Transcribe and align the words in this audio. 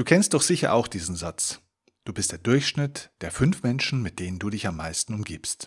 Du 0.00 0.04
kennst 0.04 0.32
doch 0.32 0.40
sicher 0.40 0.72
auch 0.72 0.88
diesen 0.88 1.14
Satz. 1.14 1.60
Du 2.04 2.14
bist 2.14 2.32
der 2.32 2.38
Durchschnitt 2.38 3.10
der 3.20 3.30
fünf 3.30 3.62
Menschen, 3.62 4.00
mit 4.00 4.18
denen 4.18 4.38
du 4.38 4.48
dich 4.48 4.66
am 4.66 4.76
meisten 4.76 5.12
umgibst. 5.12 5.66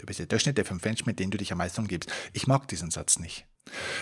Du 0.00 0.06
bist 0.06 0.18
der 0.18 0.26
Durchschnitt 0.26 0.58
der 0.58 0.64
fünf 0.64 0.84
Menschen, 0.84 1.06
mit 1.06 1.20
denen 1.20 1.30
du 1.30 1.38
dich 1.38 1.52
am 1.52 1.58
meisten 1.58 1.82
umgibst. 1.82 2.10
Ich 2.32 2.48
mag 2.48 2.66
diesen 2.66 2.90
Satz 2.90 3.20
nicht. 3.20 3.46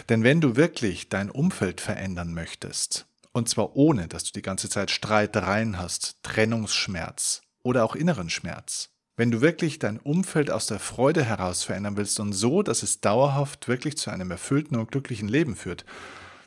Denn 0.09 0.22
wenn 0.22 0.41
du 0.41 0.57
wirklich 0.57 1.11
dein 1.11 1.30
Umfeld 1.30 1.83
verändern 1.83 2.33
möchtest, 2.33 3.09
und 3.33 3.51
zwar 3.51 3.77
ohne, 3.77 4.09
dass 4.09 4.25
du 4.25 4.33
die 4.33 4.41
ganze 4.41 4.71
Zeit 4.71 4.91
Streitereien 4.91 5.79
hast, 5.79 6.17
Trennungsschmerz 6.23 7.43
oder 7.63 7.85
auch 7.85 7.95
inneren 7.95 8.31
Schmerz, 8.31 8.89
wenn 9.19 9.31
du 9.31 9.43
wirklich 9.43 9.79
dein 9.79 9.99
Umfeld 9.99 10.51
aus 10.51 10.67
der 10.67 10.79
Freude 10.79 11.23
heraus 11.23 11.63
verändern 11.63 11.99
willst 11.99 12.19
und 12.21 12.33
so, 12.33 12.63
dass 12.63 12.83
es 12.83 13.03
dauerhaft 13.03 13.69
wirklich 13.69 13.99
zu 13.99 14.09
einem 14.09 14.31
erfüllten 14.31 14.79
und 14.79 14.91
glücklichen 14.91 15.29
Leben 15.29 15.57
führt, 15.57 15.85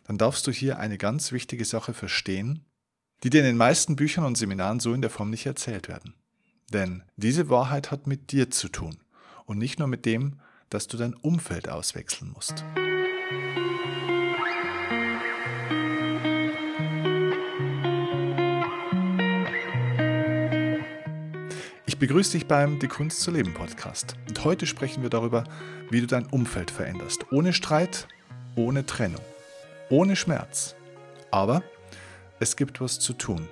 dann 0.05 0.17
darfst 0.17 0.47
du 0.47 0.51
hier 0.51 0.79
eine 0.79 0.97
ganz 0.97 1.31
wichtige 1.31 1.65
Sache 1.65 1.93
verstehen, 1.93 2.65
die 3.23 3.29
dir 3.29 3.39
in 3.39 3.47
den 3.47 3.57
meisten 3.57 3.95
Büchern 3.95 4.25
und 4.25 4.37
Seminaren 4.37 4.79
so 4.79 4.93
in 4.93 5.01
der 5.01 5.09
Form 5.09 5.29
nicht 5.29 5.45
erzählt 5.45 5.87
werden. 5.87 6.13
Denn 6.71 7.03
diese 7.17 7.49
Wahrheit 7.49 7.91
hat 7.91 8.07
mit 8.07 8.31
dir 8.31 8.49
zu 8.49 8.69
tun 8.69 8.97
und 9.45 9.57
nicht 9.57 9.79
nur 9.79 9.87
mit 9.87 10.05
dem, 10.05 10.39
dass 10.69 10.87
du 10.87 10.97
dein 10.97 11.15
Umfeld 11.15 11.67
auswechseln 11.67 12.31
musst. 12.31 12.63
Ich 21.85 21.97
begrüße 21.97 22.33
dich 22.33 22.45
beim 22.45 22.79
Die 22.79 22.87
Kunst 22.87 23.19
zu 23.21 23.31
leben 23.31 23.53
Podcast. 23.53 24.15
Und 24.29 24.45
heute 24.45 24.65
sprechen 24.65 25.03
wir 25.03 25.09
darüber, 25.09 25.43
wie 25.89 25.99
du 25.99 26.07
dein 26.07 26.27
Umfeld 26.27 26.71
veränderst. 26.71 27.25
Ohne 27.31 27.51
Streit, 27.51 28.07
ohne 28.55 28.85
Trennung, 28.85 29.23
ohne 29.89 30.15
Schmerz. 30.15 30.75
Aber 31.31 31.63
es 32.39 32.55
gibt 32.55 32.81
was 32.81 32.99
zu 32.99 33.13
tun. 33.13 33.47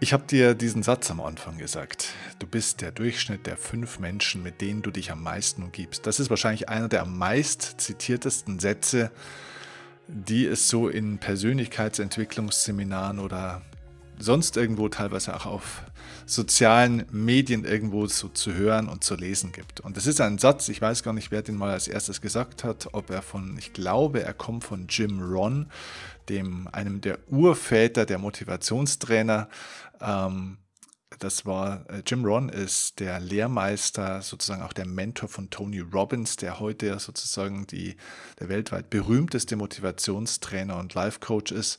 Ich 0.00 0.12
habe 0.12 0.24
dir 0.24 0.54
diesen 0.54 0.82
Satz 0.82 1.10
am 1.10 1.20
Anfang 1.20 1.58
gesagt. 1.58 2.08
Du 2.38 2.46
bist 2.46 2.82
der 2.82 2.92
Durchschnitt 2.92 3.46
der 3.46 3.56
fünf 3.56 3.98
Menschen, 3.98 4.42
mit 4.42 4.60
denen 4.60 4.82
du 4.82 4.90
dich 4.90 5.10
am 5.10 5.22
meisten 5.22 5.62
umgibst. 5.62 6.06
Das 6.06 6.20
ist 6.20 6.30
wahrscheinlich 6.30 6.68
einer 6.68 6.88
der 6.88 7.02
am 7.02 7.18
meist 7.18 7.80
zitiertesten 7.80 8.60
Sätze, 8.60 9.10
die 10.06 10.46
es 10.46 10.68
so 10.68 10.88
in 10.88 11.18
Persönlichkeitsentwicklungsseminaren 11.18 13.18
oder 13.18 13.62
sonst 14.20 14.56
irgendwo 14.56 14.88
teilweise 14.88 15.34
auch 15.34 15.46
auf 15.46 15.82
sozialen 16.26 17.04
Medien 17.10 17.64
irgendwo 17.64 18.06
so 18.06 18.28
zu 18.28 18.54
hören 18.54 18.88
und 18.88 19.02
zu 19.02 19.16
lesen 19.16 19.52
gibt. 19.52 19.80
Und 19.80 19.96
das 19.96 20.06
ist 20.06 20.20
ein 20.20 20.38
Satz, 20.38 20.68
ich 20.68 20.80
weiß 20.80 21.02
gar 21.02 21.12
nicht, 21.12 21.30
wer 21.30 21.42
den 21.42 21.56
mal 21.56 21.70
als 21.70 21.88
erstes 21.88 22.20
gesagt 22.20 22.62
hat, 22.62 22.88
ob 22.92 23.10
er 23.10 23.22
von, 23.22 23.56
ich 23.58 23.72
glaube, 23.72 24.22
er 24.22 24.34
kommt 24.34 24.64
von 24.64 24.86
Jim 24.88 25.20
Ron, 25.20 25.66
dem, 26.28 26.68
einem 26.72 27.00
der 27.00 27.18
Urväter 27.28 28.06
der 28.06 28.18
Motivationstrainer. 28.18 29.48
Ähm, 30.00 30.58
das 31.18 31.46
war 31.46 31.88
äh, 31.90 32.02
Jim 32.06 32.24
Ron 32.24 32.48
ist 32.48 33.00
der 33.00 33.18
Lehrmeister, 33.18 34.22
sozusagen 34.22 34.62
auch 34.62 34.72
der 34.72 34.86
Mentor 34.86 35.28
von 35.28 35.50
Tony 35.50 35.80
Robbins, 35.80 36.36
der 36.36 36.60
heute 36.60 36.98
sozusagen 36.98 37.66
die, 37.66 37.96
der 38.38 38.48
weltweit 38.48 38.90
berühmteste 38.90 39.56
Motivationstrainer 39.56 40.76
und 40.76 40.94
Life 40.94 41.20
Coach 41.20 41.52
ist. 41.52 41.78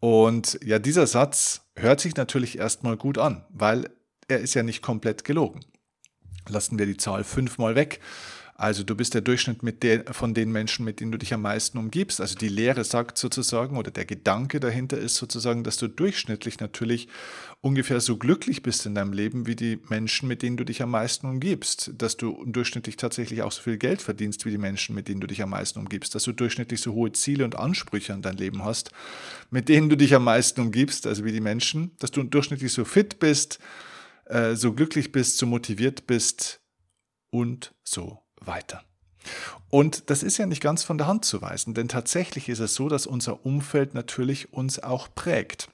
Und 0.00 0.58
ja, 0.64 0.78
dieser 0.78 1.06
Satz 1.06 1.62
hört 1.76 2.00
sich 2.00 2.16
natürlich 2.16 2.58
erstmal 2.58 2.96
gut 2.96 3.18
an, 3.18 3.44
weil 3.50 3.90
er 4.28 4.40
ist 4.40 4.54
ja 4.54 4.62
nicht 4.62 4.82
komplett 4.82 5.24
gelogen. 5.24 5.60
Lassen 6.48 6.78
wir 6.78 6.86
die 6.86 6.96
Zahl 6.96 7.22
fünfmal 7.22 7.76
weg. 7.76 8.00
Also 8.54 8.84
du 8.84 8.94
bist 8.94 9.14
der 9.14 9.22
Durchschnitt 9.22 9.62
mit 9.62 9.82
der, 9.82 10.04
von 10.12 10.34
den 10.34 10.52
Menschen, 10.52 10.84
mit 10.84 11.00
denen 11.00 11.10
du 11.10 11.18
dich 11.18 11.32
am 11.32 11.42
meisten 11.42 11.78
umgibst. 11.78 12.20
Also 12.20 12.36
die 12.36 12.48
Lehre 12.48 12.84
sagt 12.84 13.16
sozusagen, 13.16 13.76
oder 13.76 13.90
der 13.90 14.04
Gedanke 14.04 14.60
dahinter 14.60 14.98
ist 14.98 15.16
sozusagen, 15.16 15.64
dass 15.64 15.78
du 15.78 15.88
durchschnittlich 15.88 16.60
natürlich 16.60 17.08
ungefähr 17.60 18.00
so 18.00 18.18
glücklich 18.18 18.62
bist 18.62 18.84
in 18.84 18.94
deinem 18.94 19.14
Leben 19.14 19.46
wie 19.46 19.56
die 19.56 19.80
Menschen, 19.88 20.28
mit 20.28 20.42
denen 20.42 20.58
du 20.58 20.64
dich 20.64 20.82
am 20.82 20.90
meisten 20.90 21.26
umgibst. 21.26 21.92
Dass 21.96 22.16
du 22.16 22.44
durchschnittlich 22.44 22.96
tatsächlich 22.96 23.42
auch 23.42 23.52
so 23.52 23.62
viel 23.62 23.78
Geld 23.78 24.02
verdienst 24.02 24.44
wie 24.44 24.50
die 24.50 24.58
Menschen, 24.58 24.94
mit 24.94 25.08
denen 25.08 25.20
du 25.20 25.26
dich 25.26 25.42
am 25.42 25.50
meisten 25.50 25.78
umgibst. 25.78 26.14
Dass 26.14 26.24
du 26.24 26.32
durchschnittlich 26.32 26.80
so 26.80 26.92
hohe 26.92 27.12
Ziele 27.12 27.44
und 27.44 27.56
Ansprüche 27.58 28.12
an 28.12 28.22
dein 28.22 28.36
Leben 28.36 28.64
hast, 28.64 28.90
mit 29.50 29.70
denen 29.70 29.88
du 29.88 29.96
dich 29.96 30.14
am 30.14 30.24
meisten 30.24 30.60
umgibst, 30.60 31.06
also 31.06 31.24
wie 31.24 31.32
die 31.32 31.40
Menschen. 31.40 31.96
Dass 31.98 32.10
du 32.10 32.22
durchschnittlich 32.22 32.72
so 32.72 32.84
fit 32.84 33.18
bist, 33.18 33.58
äh, 34.26 34.54
so 34.56 34.74
glücklich 34.74 35.10
bist, 35.10 35.38
so 35.38 35.46
motiviert 35.46 36.06
bist 36.06 36.60
und 37.30 37.74
so 37.82 38.21
weiter. 38.46 38.82
Und 39.70 40.10
das 40.10 40.22
ist 40.22 40.36
ja 40.36 40.46
nicht 40.46 40.62
ganz 40.62 40.82
von 40.82 40.98
der 40.98 41.06
Hand 41.06 41.24
zu 41.24 41.40
weisen, 41.40 41.74
denn 41.74 41.88
tatsächlich 41.88 42.48
ist 42.48 42.58
es 42.58 42.74
so, 42.74 42.88
dass 42.88 43.06
unser 43.06 43.46
Umfeld 43.46 43.94
natürlich 43.94 44.52
uns 44.52 44.82
auch 44.82 45.08
prägt. 45.14 45.68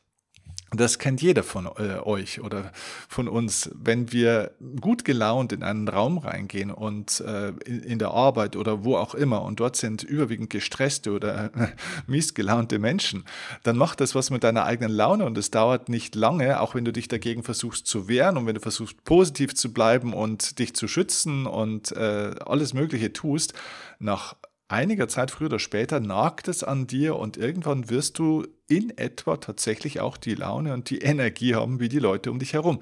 Das 0.71 0.99
kennt 0.99 1.23
jeder 1.23 1.43
von 1.43 1.67
äh, 1.67 1.99
euch 2.05 2.43
oder 2.43 2.73
von 3.09 3.27
uns. 3.27 3.71
Wenn 3.75 4.12
wir 4.12 4.51
gut 4.81 5.05
gelaunt 5.06 5.53
in 5.53 5.62
einen 5.62 5.89
Raum 5.89 6.19
reingehen 6.19 6.71
und 6.71 7.21
äh, 7.21 7.49
in, 7.65 7.83
in, 7.83 7.99
der 7.99 8.11
Arbeit 8.11 8.55
oder 8.55 8.84
wo 8.84 8.97
auch 8.97 9.15
immer 9.15 9.43
und 9.43 9.61
dort 9.61 9.77
sind 9.77 10.03
überwiegend 10.03 10.51
gestresste 10.51 11.12
oder 11.12 11.47
äh, 11.55 11.69
miesgelaunte 12.06 12.79
Menschen, 12.79 13.25
dann 13.62 13.79
macht 13.79 14.03
das 14.03 14.15
was 14.15 14.29
mit 14.29 14.45
deiner 14.45 14.65
eigenen 14.65 14.93
Laune 14.93 15.25
und 15.25 15.39
es 15.39 15.51
dauert 15.51 15.89
nicht 15.89 16.15
lange, 16.15 16.61
auch 16.61 16.75
wenn 16.75 16.85
du 16.85 16.93
dich 16.93 17.09
dagegen 17.09 17.45
versuchst 17.45 17.87
zu 17.87 18.06
wehren 18.06 18.37
und 18.37 18.47
wenn 18.47 18.55
du 18.55 18.61
versuchst 18.61 19.03
positiv 19.05 19.55
zu 19.55 19.73
bleiben 19.73 20.12
und 20.12 20.59
dich 20.59 20.75
zu 20.75 20.87
schützen 20.87 21.47
und 21.47 21.93
äh, 21.93 22.35
alles 22.45 22.75
Mögliche 22.75 23.15
tust, 23.15 23.55
nach 24.00 24.37
einiger 24.69 25.09
Zeit 25.09 25.31
früher 25.31 25.47
oder 25.47 25.59
später 25.59 25.99
nagt 25.99 26.47
es 26.49 26.62
an 26.62 26.87
dir 26.87 27.17
und 27.17 27.37
irgendwann 27.37 27.91
wirst 27.91 28.19
du 28.19 28.47
in 28.69 28.97
etwa 28.97 29.39
tatsächlich 29.39 30.01
auch 30.01 30.17
die 30.17 30.34
Laune 30.34 30.75
und 30.75 30.91
die 30.91 30.99
Energie 31.03 31.55
haben 31.55 31.81
wie 31.81 31.89
die 31.89 31.99
Leute 31.99 32.31
um 32.31 32.39
dich 32.39 32.53
herum. 32.53 32.81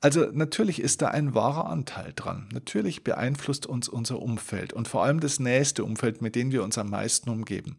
Also 0.00 0.26
natürlich 0.32 0.80
ist 0.80 1.02
da 1.02 1.08
ein 1.08 1.34
wahrer 1.34 1.66
Anteil 1.66 2.12
dran. 2.14 2.48
Natürlich 2.52 3.02
beeinflusst 3.02 3.66
uns 3.66 3.88
unser 3.88 4.20
Umfeld 4.20 4.72
und 4.72 4.88
vor 4.88 5.02
allem 5.02 5.20
das 5.20 5.40
nächste 5.40 5.84
Umfeld, 5.84 6.22
mit 6.22 6.36
dem 6.36 6.52
wir 6.52 6.62
uns 6.62 6.78
am 6.78 6.90
meisten 6.90 7.30
umgeben. 7.30 7.76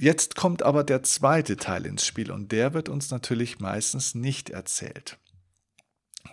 Jetzt 0.00 0.36
kommt 0.36 0.62
aber 0.62 0.84
der 0.84 1.02
zweite 1.02 1.56
Teil 1.56 1.84
ins 1.84 2.06
Spiel 2.06 2.30
und 2.30 2.52
der 2.52 2.72
wird 2.72 2.88
uns 2.88 3.10
natürlich 3.10 3.58
meistens 3.58 4.14
nicht 4.14 4.50
erzählt. 4.50 5.18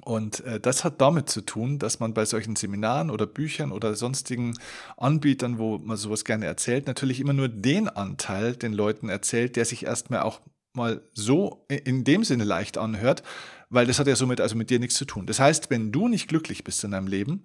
Und 0.04 0.42
äh, 0.42 0.60
das 0.60 0.84
hat 0.84 1.02
damit 1.02 1.30
zu 1.30 1.42
tun, 1.42 1.80
dass 1.80 2.00
man 2.00 2.14
bei 2.14 2.26
solchen 2.26 2.56
Seminaren 2.56 3.10
oder 3.10 3.26
Büchern 3.26 3.72
oder 3.72 3.96
sonstigen 3.96 4.56
Anbietern, 4.98 5.58
wo 5.58 5.78
man 5.78 5.98
sowas 5.98 6.26
gerne 6.26 6.46
erzählt, 6.46 6.88
natürlich 6.88 7.20
immer 7.20 7.34
nur 7.34 7.48
den 7.50 7.88
Anteil 7.90 8.56
den 8.56 8.74
Leuten 8.74 9.10
erzählt, 9.10 9.56
der 9.56 9.66
sich 9.66 9.86
erstmal 9.86 10.22
auch 10.22 10.42
mal 10.74 11.02
so 11.14 11.66
in 11.70 12.04
dem 12.04 12.24
Sinne 12.24 12.44
leicht 12.44 12.78
anhört, 12.78 13.24
weil 13.70 13.88
das 13.88 14.00
hat 14.00 14.08
ja 14.08 14.16
somit 14.16 14.42
also 14.42 14.56
mit 14.56 14.70
dir 14.70 14.80
nichts 14.80 14.96
zu 14.96 15.06
tun. 15.06 15.26
Das 15.26 15.40
heißt, 15.40 15.70
wenn 15.70 15.92
du 15.92 16.08
nicht 16.08 16.28
glücklich 16.28 16.64
bist 16.64 16.84
in 16.84 16.92
deinem 16.92 17.08
Leben, 17.08 17.44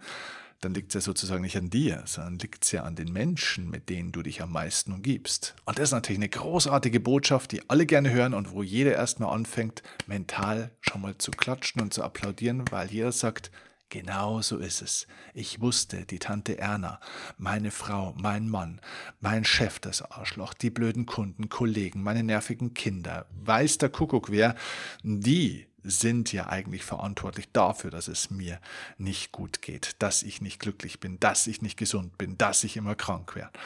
dann 0.60 0.75
liegt 0.75 0.91
es 0.91 0.94
ja 0.94 1.00
sozusagen 1.00 1.43
nicht 1.43 1.56
an 1.56 1.71
dir, 1.71 2.03
sondern 2.06 2.38
liegt 2.38 2.65
es 2.65 2.72
ja 2.72 2.82
an 2.82 2.97
den 2.97 3.12
Menschen, 3.12 3.71
mit 3.71 3.88
denen 3.88 4.12
du 4.12 4.22
dich 4.22 4.43
am 4.43 4.53
meisten 4.53 4.93
umgibst. 4.93 5.54
Und 5.65 5.78
das 5.78 5.88
ist 5.88 5.93
natürlich 5.93 6.19
eine 6.19 6.28
großartige 6.28 7.00
Botschaft, 7.00 7.53
die 7.53 7.69
alle 7.71 7.87
gerne 7.87 8.10
hören 8.10 8.34
und 8.34 8.53
wo 8.53 8.62
jeder 8.62 8.93
erstmal 8.93 9.34
anfängt, 9.34 9.82
mental 10.06 10.71
schon 10.81 11.00
mal 11.00 11.16
zu 11.16 11.31
klatschen 11.31 11.81
und 11.81 11.94
zu 11.94 12.03
applaudieren, 12.03 12.65
weil 12.71 12.91
jeder 12.91 13.12
sagt, 13.12 13.50
Genau 13.93 14.41
so 14.41 14.59
ist 14.59 14.82
es. 14.82 15.09
Ich 15.34 15.60
wusste, 15.60 16.06
die 16.06 16.21
Tante 16.21 16.56
Erna, 16.56 17.00
meine 17.38 17.72
Frau, 17.72 18.15
mein 18.16 18.48
Mann, 18.48 18.81
mein 19.19 19.44
Chef, 19.44 19.81
das 19.81 20.00
Arschloch, 20.00 20.54
die 20.54 20.71
blöden 20.71 21.06
Kunden, 21.06 21.48
Kollegen, 21.48 22.00
meine 22.00 22.22
nervigen 22.22 22.72
Kinder, 22.72 23.27
weiß 23.32 23.78
der 23.78 23.88
Kuckuck 23.88 24.31
wer, 24.31 24.54
die 25.03 25.66
sind 25.82 26.32
ja 26.32 26.48
eigentlich 26.48 26.84
verantwortlich 26.84 27.50
dafür, 27.52 27.91
dass 27.91 28.08
es 28.08 28.30
mir 28.30 28.60
nicht 28.98 29.32
gut 29.32 29.62
geht, 29.62 29.96
dass 29.98 30.22
ich 30.22 30.41
nicht 30.41 30.60
glücklich 30.60 31.00
bin, 31.00 31.18
dass 31.20 31.46
ich 31.46 31.62
nicht 31.62 31.76
gesund 31.76 32.18
bin, 32.18 32.38
dass 32.38 32.64
ich 32.64 32.76
immer 32.76 32.94
krank 32.94 33.34
werde. 33.34 33.58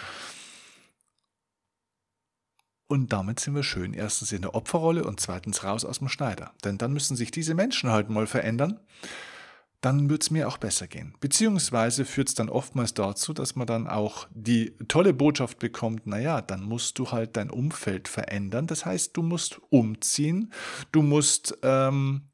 Und 2.86 3.12
damit 3.12 3.40
sind 3.40 3.54
wir 3.54 3.62
schön 3.62 3.94
erstens 3.94 4.32
in 4.32 4.42
der 4.42 4.54
Opferrolle 4.54 5.04
und 5.04 5.18
zweitens 5.18 5.64
raus 5.64 5.84
aus 5.84 5.98
dem 5.98 6.08
Schneider. 6.08 6.52
Denn 6.64 6.78
dann 6.78 6.92
müssen 6.92 7.16
sich 7.16 7.30
diese 7.30 7.54
Menschen 7.54 7.90
halt 7.90 8.10
mal 8.10 8.26
verändern 8.26 8.78
dann 9.84 10.08
wird 10.08 10.22
es 10.22 10.30
mir 10.30 10.48
auch 10.48 10.56
besser 10.56 10.86
gehen. 10.86 11.14
Beziehungsweise 11.20 12.04
führt 12.04 12.28
es 12.28 12.34
dann 12.34 12.48
oftmals 12.48 12.94
dazu, 12.94 13.34
dass 13.34 13.54
man 13.54 13.66
dann 13.66 13.86
auch 13.86 14.26
die 14.32 14.74
tolle 14.88 15.12
Botschaft 15.12 15.58
bekommt, 15.58 16.06
naja, 16.06 16.40
dann 16.40 16.62
musst 16.62 16.98
du 16.98 17.10
halt 17.10 17.36
dein 17.36 17.50
Umfeld 17.50 18.08
verändern. 18.08 18.66
Das 18.66 18.86
heißt, 18.86 19.16
du 19.16 19.22
musst 19.22 19.60
umziehen, 19.68 20.52
du 20.92 21.02
musst 21.02 21.58
ähm, 21.62 22.30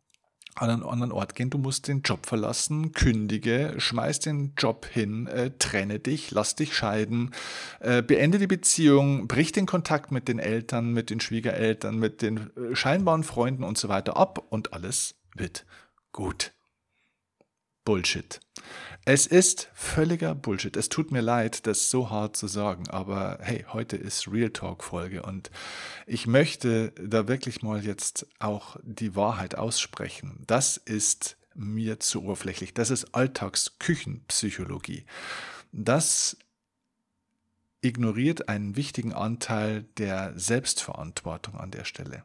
an 0.54 0.70
einen 0.70 0.82
anderen 0.84 1.12
Ort 1.12 1.34
gehen, 1.34 1.50
du 1.50 1.58
musst 1.58 1.88
den 1.88 2.02
Job 2.02 2.26
verlassen, 2.26 2.92
kündige, 2.92 3.74
schmeiß 3.78 4.20
den 4.20 4.54
Job 4.56 4.86
hin, 4.86 5.26
äh, 5.26 5.50
trenne 5.58 5.98
dich, 5.98 6.30
lass 6.30 6.54
dich 6.54 6.74
scheiden, 6.74 7.34
äh, 7.80 8.02
beende 8.02 8.38
die 8.38 8.46
Beziehung, 8.46 9.26
brich 9.26 9.52
den 9.52 9.66
Kontakt 9.66 10.12
mit 10.12 10.28
den 10.28 10.38
Eltern, 10.38 10.92
mit 10.92 11.10
den 11.10 11.20
Schwiegereltern, 11.20 11.98
mit 11.98 12.22
den 12.22 12.50
äh, 12.56 12.76
scheinbaren 12.76 13.24
Freunden 13.24 13.64
und 13.64 13.78
so 13.78 13.88
weiter 13.88 14.16
ab 14.16 14.44
und 14.50 14.72
alles 14.72 15.16
wird 15.34 15.66
gut. 16.12 16.52
Bullshit. 17.90 18.38
Es 19.04 19.26
ist 19.26 19.68
völliger 19.74 20.36
Bullshit. 20.36 20.76
Es 20.76 20.90
tut 20.90 21.10
mir 21.10 21.22
leid, 21.22 21.66
das 21.66 21.90
so 21.90 22.08
hart 22.08 22.36
zu 22.36 22.46
sagen, 22.46 22.88
aber 22.88 23.40
hey, 23.42 23.66
heute 23.72 23.96
ist 23.96 24.30
Real 24.30 24.50
Talk 24.50 24.84
Folge 24.84 25.24
und 25.24 25.50
ich 26.06 26.28
möchte 26.28 26.92
da 27.04 27.26
wirklich 27.26 27.62
mal 27.62 27.84
jetzt 27.84 28.28
auch 28.38 28.76
die 28.84 29.16
Wahrheit 29.16 29.56
aussprechen. 29.56 30.44
Das 30.46 30.76
ist 30.76 31.36
mir 31.56 31.98
zu 31.98 32.22
oberflächlich. 32.22 32.74
Das 32.74 32.90
ist 32.90 33.12
Alltagsküchenpsychologie. 33.12 35.04
Das 35.72 36.36
ignoriert 37.80 38.48
einen 38.48 38.76
wichtigen 38.76 39.14
Anteil 39.14 39.82
der 39.98 40.38
Selbstverantwortung 40.38 41.56
an 41.56 41.72
der 41.72 41.84
Stelle. 41.84 42.22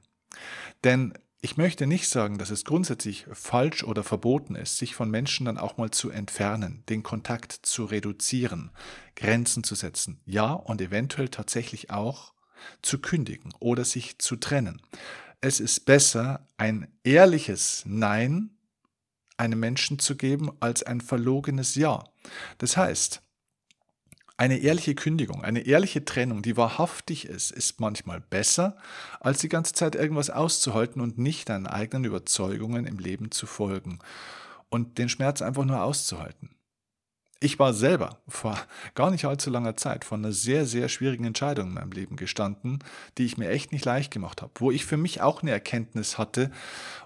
Denn 0.83 1.15
ich 1.41 1.57
möchte 1.57 1.85
nicht 1.85 2.09
sagen, 2.09 2.37
dass 2.37 2.49
es 2.49 2.65
grundsätzlich 2.65 3.25
falsch 3.31 3.83
oder 3.83 4.03
verboten 4.03 4.55
ist, 4.55 4.77
sich 4.77 4.95
von 4.95 5.11
Menschen 5.11 5.45
dann 5.45 5.57
auch 5.57 5.77
mal 5.77 5.91
zu 5.91 6.09
entfernen, 6.09 6.83
den 6.89 7.03
Kontakt 7.03 7.51
zu 7.51 7.85
reduzieren, 7.85 8.71
Grenzen 9.15 9.63
zu 9.63 9.75
setzen, 9.75 10.19
ja 10.25 10.51
und 10.53 10.81
eventuell 10.81 11.29
tatsächlich 11.29 11.91
auch 11.91 12.33
zu 12.81 12.99
kündigen 12.99 13.53
oder 13.59 13.85
sich 13.85 14.17
zu 14.17 14.37
trennen. 14.37 14.81
Es 15.41 15.59
ist 15.59 15.85
besser, 15.85 16.47
ein 16.57 16.87
ehrliches 17.03 17.83
Nein 17.85 18.55
einem 19.37 19.59
Menschen 19.59 19.99
zu 19.99 20.15
geben, 20.15 20.51
als 20.59 20.83
ein 20.83 21.01
verlogenes 21.01 21.75
Ja. 21.75 22.05
Das 22.57 22.77
heißt, 22.77 23.21
eine 24.37 24.57
ehrliche 24.57 24.95
Kündigung, 24.95 25.43
eine 25.43 25.61
ehrliche 25.61 26.03
Trennung, 26.03 26.41
die 26.41 26.57
wahrhaftig 26.57 27.25
ist, 27.25 27.51
ist 27.51 27.79
manchmal 27.79 28.19
besser, 28.19 28.77
als 29.19 29.39
die 29.39 29.49
ganze 29.49 29.73
Zeit 29.73 29.95
irgendwas 29.95 30.29
auszuhalten 30.29 31.01
und 31.01 31.17
nicht 31.17 31.49
deinen 31.49 31.67
eigenen 31.67 32.05
Überzeugungen 32.05 32.85
im 32.85 32.99
Leben 32.99 33.31
zu 33.31 33.45
folgen 33.45 33.99
und 34.69 34.97
den 34.97 35.09
Schmerz 35.09 35.41
einfach 35.41 35.63
nur 35.63 35.81
auszuhalten. 35.81 36.54
Ich 37.41 37.59
war 37.59 37.73
selber 37.73 38.19
vor 38.29 38.57
gar 38.95 39.11
nicht 39.11 39.25
allzu 39.25 39.49
langer 39.49 39.75
Zeit 39.75 40.05
vor 40.05 40.17
einer 40.17 40.31
sehr, 40.31 40.65
sehr 40.65 40.87
schwierigen 40.87 41.25
Entscheidung 41.25 41.67
in 41.67 41.73
meinem 41.73 41.91
Leben 41.91 42.15
gestanden, 42.15 42.79
die 43.17 43.25
ich 43.25 43.37
mir 43.37 43.49
echt 43.49 43.73
nicht 43.73 43.83
leicht 43.83 44.11
gemacht 44.11 44.41
habe, 44.41 44.53
wo 44.55 44.71
ich 44.71 44.85
für 44.85 44.95
mich 44.95 45.21
auch 45.21 45.41
eine 45.41 45.51
Erkenntnis 45.51 46.17
hatte, 46.17 46.49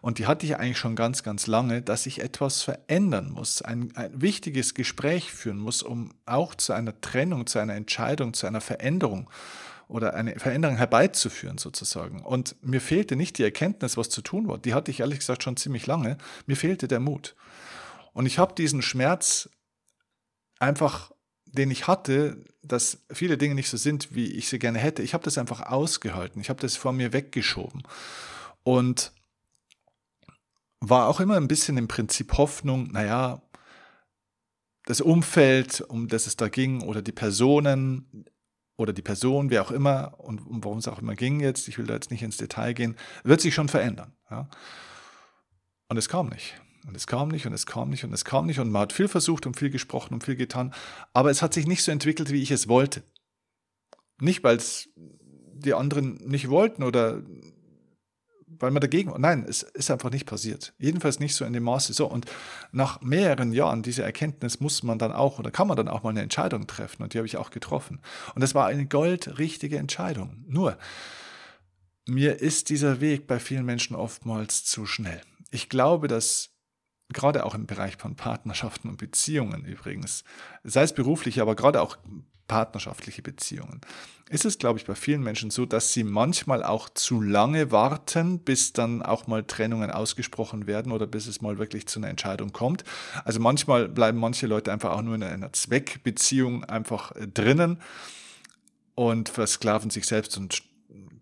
und 0.02 0.20
die 0.20 0.28
hatte 0.28 0.46
ich 0.46 0.58
eigentlich 0.58 0.78
schon 0.78 0.96
ganz, 0.96 1.24
ganz 1.24 1.48
lange, 1.48 1.82
dass 1.82 2.06
ich 2.06 2.22
etwas 2.22 2.62
verändern 2.62 3.32
muss, 3.32 3.64
ein, 3.64 3.92
ein 3.96 4.22
wichtiges 4.22 4.76
Gespräch 4.76 5.32
führen 5.32 5.58
muss, 5.58 5.82
um 5.82 6.14
auch 6.28 6.54
zu 6.54 6.74
einer 6.74 7.00
Trennung, 7.02 7.48
zu 7.48 7.58
einer 7.58 7.76
Entscheidung, 7.76 8.34
zu 8.34 8.46
einer 8.46 8.62
Veränderung 8.62 9.30
oder 9.88 10.14
eine 10.14 10.38
Veränderung 10.38 10.78
herbeizuführen 10.78 11.58
sozusagen. 11.58 12.22
Und 12.22 12.56
mir 12.62 12.80
fehlte 12.80 13.16
nicht 13.16 13.40
die 13.40 13.44
Erkenntnis, 13.44 13.98
was 13.98 14.10
zu 14.10 14.22
tun 14.22 14.48
war. 14.48 14.60
Die 14.60 14.76
hatte 14.76 14.92
ich 14.92 15.00
ehrlich 15.00 15.20
gesagt 15.20 15.44
schon 15.44 15.58
ziemlich 15.58 15.88
lange. 15.88 16.20
Mir 16.46 16.56
fehlte 16.56 16.88
der 16.88 17.00
Mut. 17.00 17.36
Und 18.14 18.28
ich 18.28 18.38
habe 18.38 18.54
diesen 18.54 18.84
Schmerz 18.84 19.50
einfach, 20.60 21.12
den 21.46 21.72
ich 21.72 21.88
hatte, 21.88 22.44
dass 22.62 23.04
viele 23.12 23.38
Dinge 23.38 23.56
nicht 23.56 23.70
so 23.70 23.78
sind, 23.78 24.14
wie 24.14 24.32
ich 24.34 24.50
sie 24.50 24.60
gerne 24.60 24.80
hätte, 24.80 25.02
ich 25.02 25.14
habe 25.14 25.24
das 25.24 25.38
einfach 25.38 25.62
ausgehalten. 25.62 26.42
Ich 26.42 26.50
habe 26.50 26.62
das 26.62 26.76
vor 26.76 26.92
mir 26.92 27.14
weggeschoben. 27.14 27.84
Und 28.64 29.14
war 30.82 31.08
auch 31.08 31.20
immer 31.20 31.38
ein 31.38 31.48
bisschen 31.48 31.78
im 31.78 31.88
Prinzip 31.88 32.38
Hoffnung, 32.38 32.92
naja, 32.92 33.42
das 34.86 35.02
Umfeld, 35.02 35.82
um 35.82 36.08
das 36.08 36.28
es 36.28 36.36
da 36.36 36.50
ging, 36.50 36.82
oder 36.84 37.02
die 37.02 37.12
Personen 37.12 38.26
oder 38.78 38.94
die 38.94 39.02
Person, 39.02 39.50
wer 39.50 39.62
auch 39.62 39.72
immer 39.72 40.20
und 40.20 40.40
um 40.40 40.64
worum 40.64 40.78
es 40.78 40.88
auch 40.88 41.00
immer 41.00 41.16
ging 41.16 41.42
jetzt, 41.42 41.68
ich 41.68 41.78
will 41.78 41.86
da 41.86 41.96
jetzt 41.96 42.12
nicht 42.12 42.24
ins 42.24 42.38
Detail 42.38 42.74
gehen, 42.74 42.96
wird 43.24 43.42
sich 43.42 43.54
schon 43.54 43.68
verändern. 43.68 44.14
Ja? 44.32 44.50
Und 45.90 45.98
es 45.98 46.08
kam 46.08 46.30
nicht. 46.30 46.56
Und 46.88 46.96
es 46.96 47.08
kam 47.08 47.30
nicht 47.30 47.46
und 47.46 47.54
es 47.54 47.66
kam 47.66 47.90
nicht 47.90 48.04
und 48.04 48.14
es 48.14 48.26
kam 48.26 48.46
nicht 48.46 48.60
und 48.60 48.72
man 48.72 48.84
hat 48.84 48.94
viel 48.94 49.08
versucht 49.08 49.46
und 49.46 49.58
viel 49.58 49.70
gesprochen 49.70 50.14
und 50.14 50.24
viel 50.24 50.36
getan, 50.36 50.74
aber 51.14 51.30
es 51.30 51.42
hat 51.42 51.54
sich 51.54 51.68
nicht 51.68 51.84
so 51.84 51.92
entwickelt, 51.92 52.32
wie 52.32 52.42
ich 52.42 52.52
es 52.52 52.68
wollte. 52.68 53.04
Nicht, 54.22 54.44
weil 54.44 54.58
es 54.58 54.90
die 54.96 55.74
anderen 55.74 56.16
nicht 56.16 56.50
wollten 56.50 56.84
oder 56.84 57.22
weil 58.60 58.72
man 58.72 58.82
dagegen 58.82 59.12
war. 59.12 59.20
Nein, 59.20 59.46
es 59.48 59.64
ist 59.64 59.92
einfach 59.92 60.10
nicht 60.10 60.26
passiert. 60.26 60.74
Jedenfalls 60.78 61.20
nicht 61.20 61.36
so 61.36 61.46
in 61.46 61.54
dem 61.54 61.64
Maße. 61.64 61.94
So, 61.94 62.08
und 62.08 62.26
nach 62.72 63.02
mehreren 63.02 63.54
Jahren 63.54 63.84
dieser 63.84 64.04
Erkenntnis 64.04 64.60
muss 64.60 64.84
man 64.84 65.00
dann 65.00 65.12
auch 65.12 65.40
oder 65.40 65.52
kann 65.52 65.68
man 65.68 65.78
dann 65.78 65.88
auch 65.88 66.04
mal 66.04 66.10
eine 66.10 66.22
Entscheidung 66.22 66.68
treffen 66.68 67.04
und 67.04 67.14
die 67.14 67.20
habe 67.20 67.28
ich 67.28 67.38
auch 67.38 67.52
getroffen. 67.52 68.00
Und 68.36 68.42
das 68.42 68.56
war 68.56 68.68
eine 68.68 68.86
goldrichtige 68.86 69.78
Entscheidung. 69.78 70.44
Nur, 70.48 70.78
mir 72.08 72.40
ist 72.42 72.70
dieser 72.70 73.02
Weg 73.02 73.28
bei 73.28 73.40
vielen 73.40 73.66
Menschen 73.66 73.96
oftmals 73.96 74.66
zu 74.66 74.86
schnell. 74.86 75.22
Ich 75.52 75.70
glaube, 75.70 76.08
dass 76.08 76.50
gerade 77.14 77.46
auch 77.46 77.56
im 77.56 77.66
Bereich 77.66 77.98
von 77.98 78.16
Partnerschaften 78.16 78.90
und 78.90 78.98
Beziehungen 78.98 79.66
übrigens, 79.66 80.24
sei 80.64 80.84
es 80.84 80.94
berufliche, 80.94 81.42
aber 81.42 81.56
gerade 81.56 81.82
auch 81.82 81.98
partnerschaftliche 82.48 83.22
Beziehungen, 83.22 83.82
ist 84.30 84.46
es, 84.46 84.60
glaube 84.60 84.78
ich, 84.78 84.86
bei 84.86 84.96
vielen 84.96 85.24
Menschen 85.24 85.50
so, 85.50 85.66
dass 85.66 85.94
sie 85.94 86.04
manchmal 86.04 86.64
auch 86.64 86.90
zu 86.90 87.22
lange 87.22 87.72
warten, 87.72 88.40
bis 88.40 88.74
dann 88.74 89.02
auch 89.02 89.28
mal 89.28 89.44
Trennungen 89.44 89.90
ausgesprochen 89.90 90.68
werden 90.68 90.92
oder 90.92 91.08
bis 91.08 91.28
es 91.28 91.42
mal 91.42 91.58
wirklich 91.58 91.88
zu 91.88 92.00
einer 92.00 92.10
Entscheidung 92.10 92.52
kommt. 92.52 92.84
Also 93.24 93.40
manchmal 93.40 93.88
bleiben 93.88 94.20
manche 94.20 94.46
Leute 94.46 94.72
einfach 94.72 94.92
auch 94.92 95.02
nur 95.02 95.16
in 95.16 95.24
einer 95.24 95.54
Zweckbeziehung 95.54 96.64
einfach 96.66 97.16
äh, 97.16 97.28
drinnen 97.28 97.80
und 98.94 99.30
versklaven 99.30 99.90
sich 99.90 100.06
selbst 100.06 100.38
und 100.38 100.62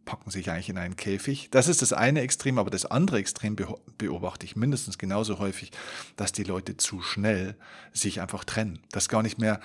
packen 0.08 0.32
sich 0.32 0.50
eigentlich 0.50 0.70
in 0.70 0.80
einen 0.80 0.96
Käfig. 0.96 1.50
Das 1.52 1.68
ist 1.68 1.84
das 1.84 1.94
eine 1.94 2.22
Extrem, 2.22 2.58
aber 2.58 2.72
das 2.72 2.86
andere 2.86 3.20
Extrem 3.20 3.56
beobachte 3.98 4.46
ich 4.46 4.56
mindestens 4.56 4.98
genauso 4.98 5.38
häufig, 5.38 5.72
dass 6.16 6.32
die 6.32 6.44
Leute 6.44 6.78
zu 6.78 7.02
schnell 7.02 7.56
sich 7.94 8.22
einfach 8.22 8.44
trennen, 8.44 8.80
dass 8.92 9.10
gar 9.10 9.22
nicht 9.22 9.38
mehr 9.38 9.60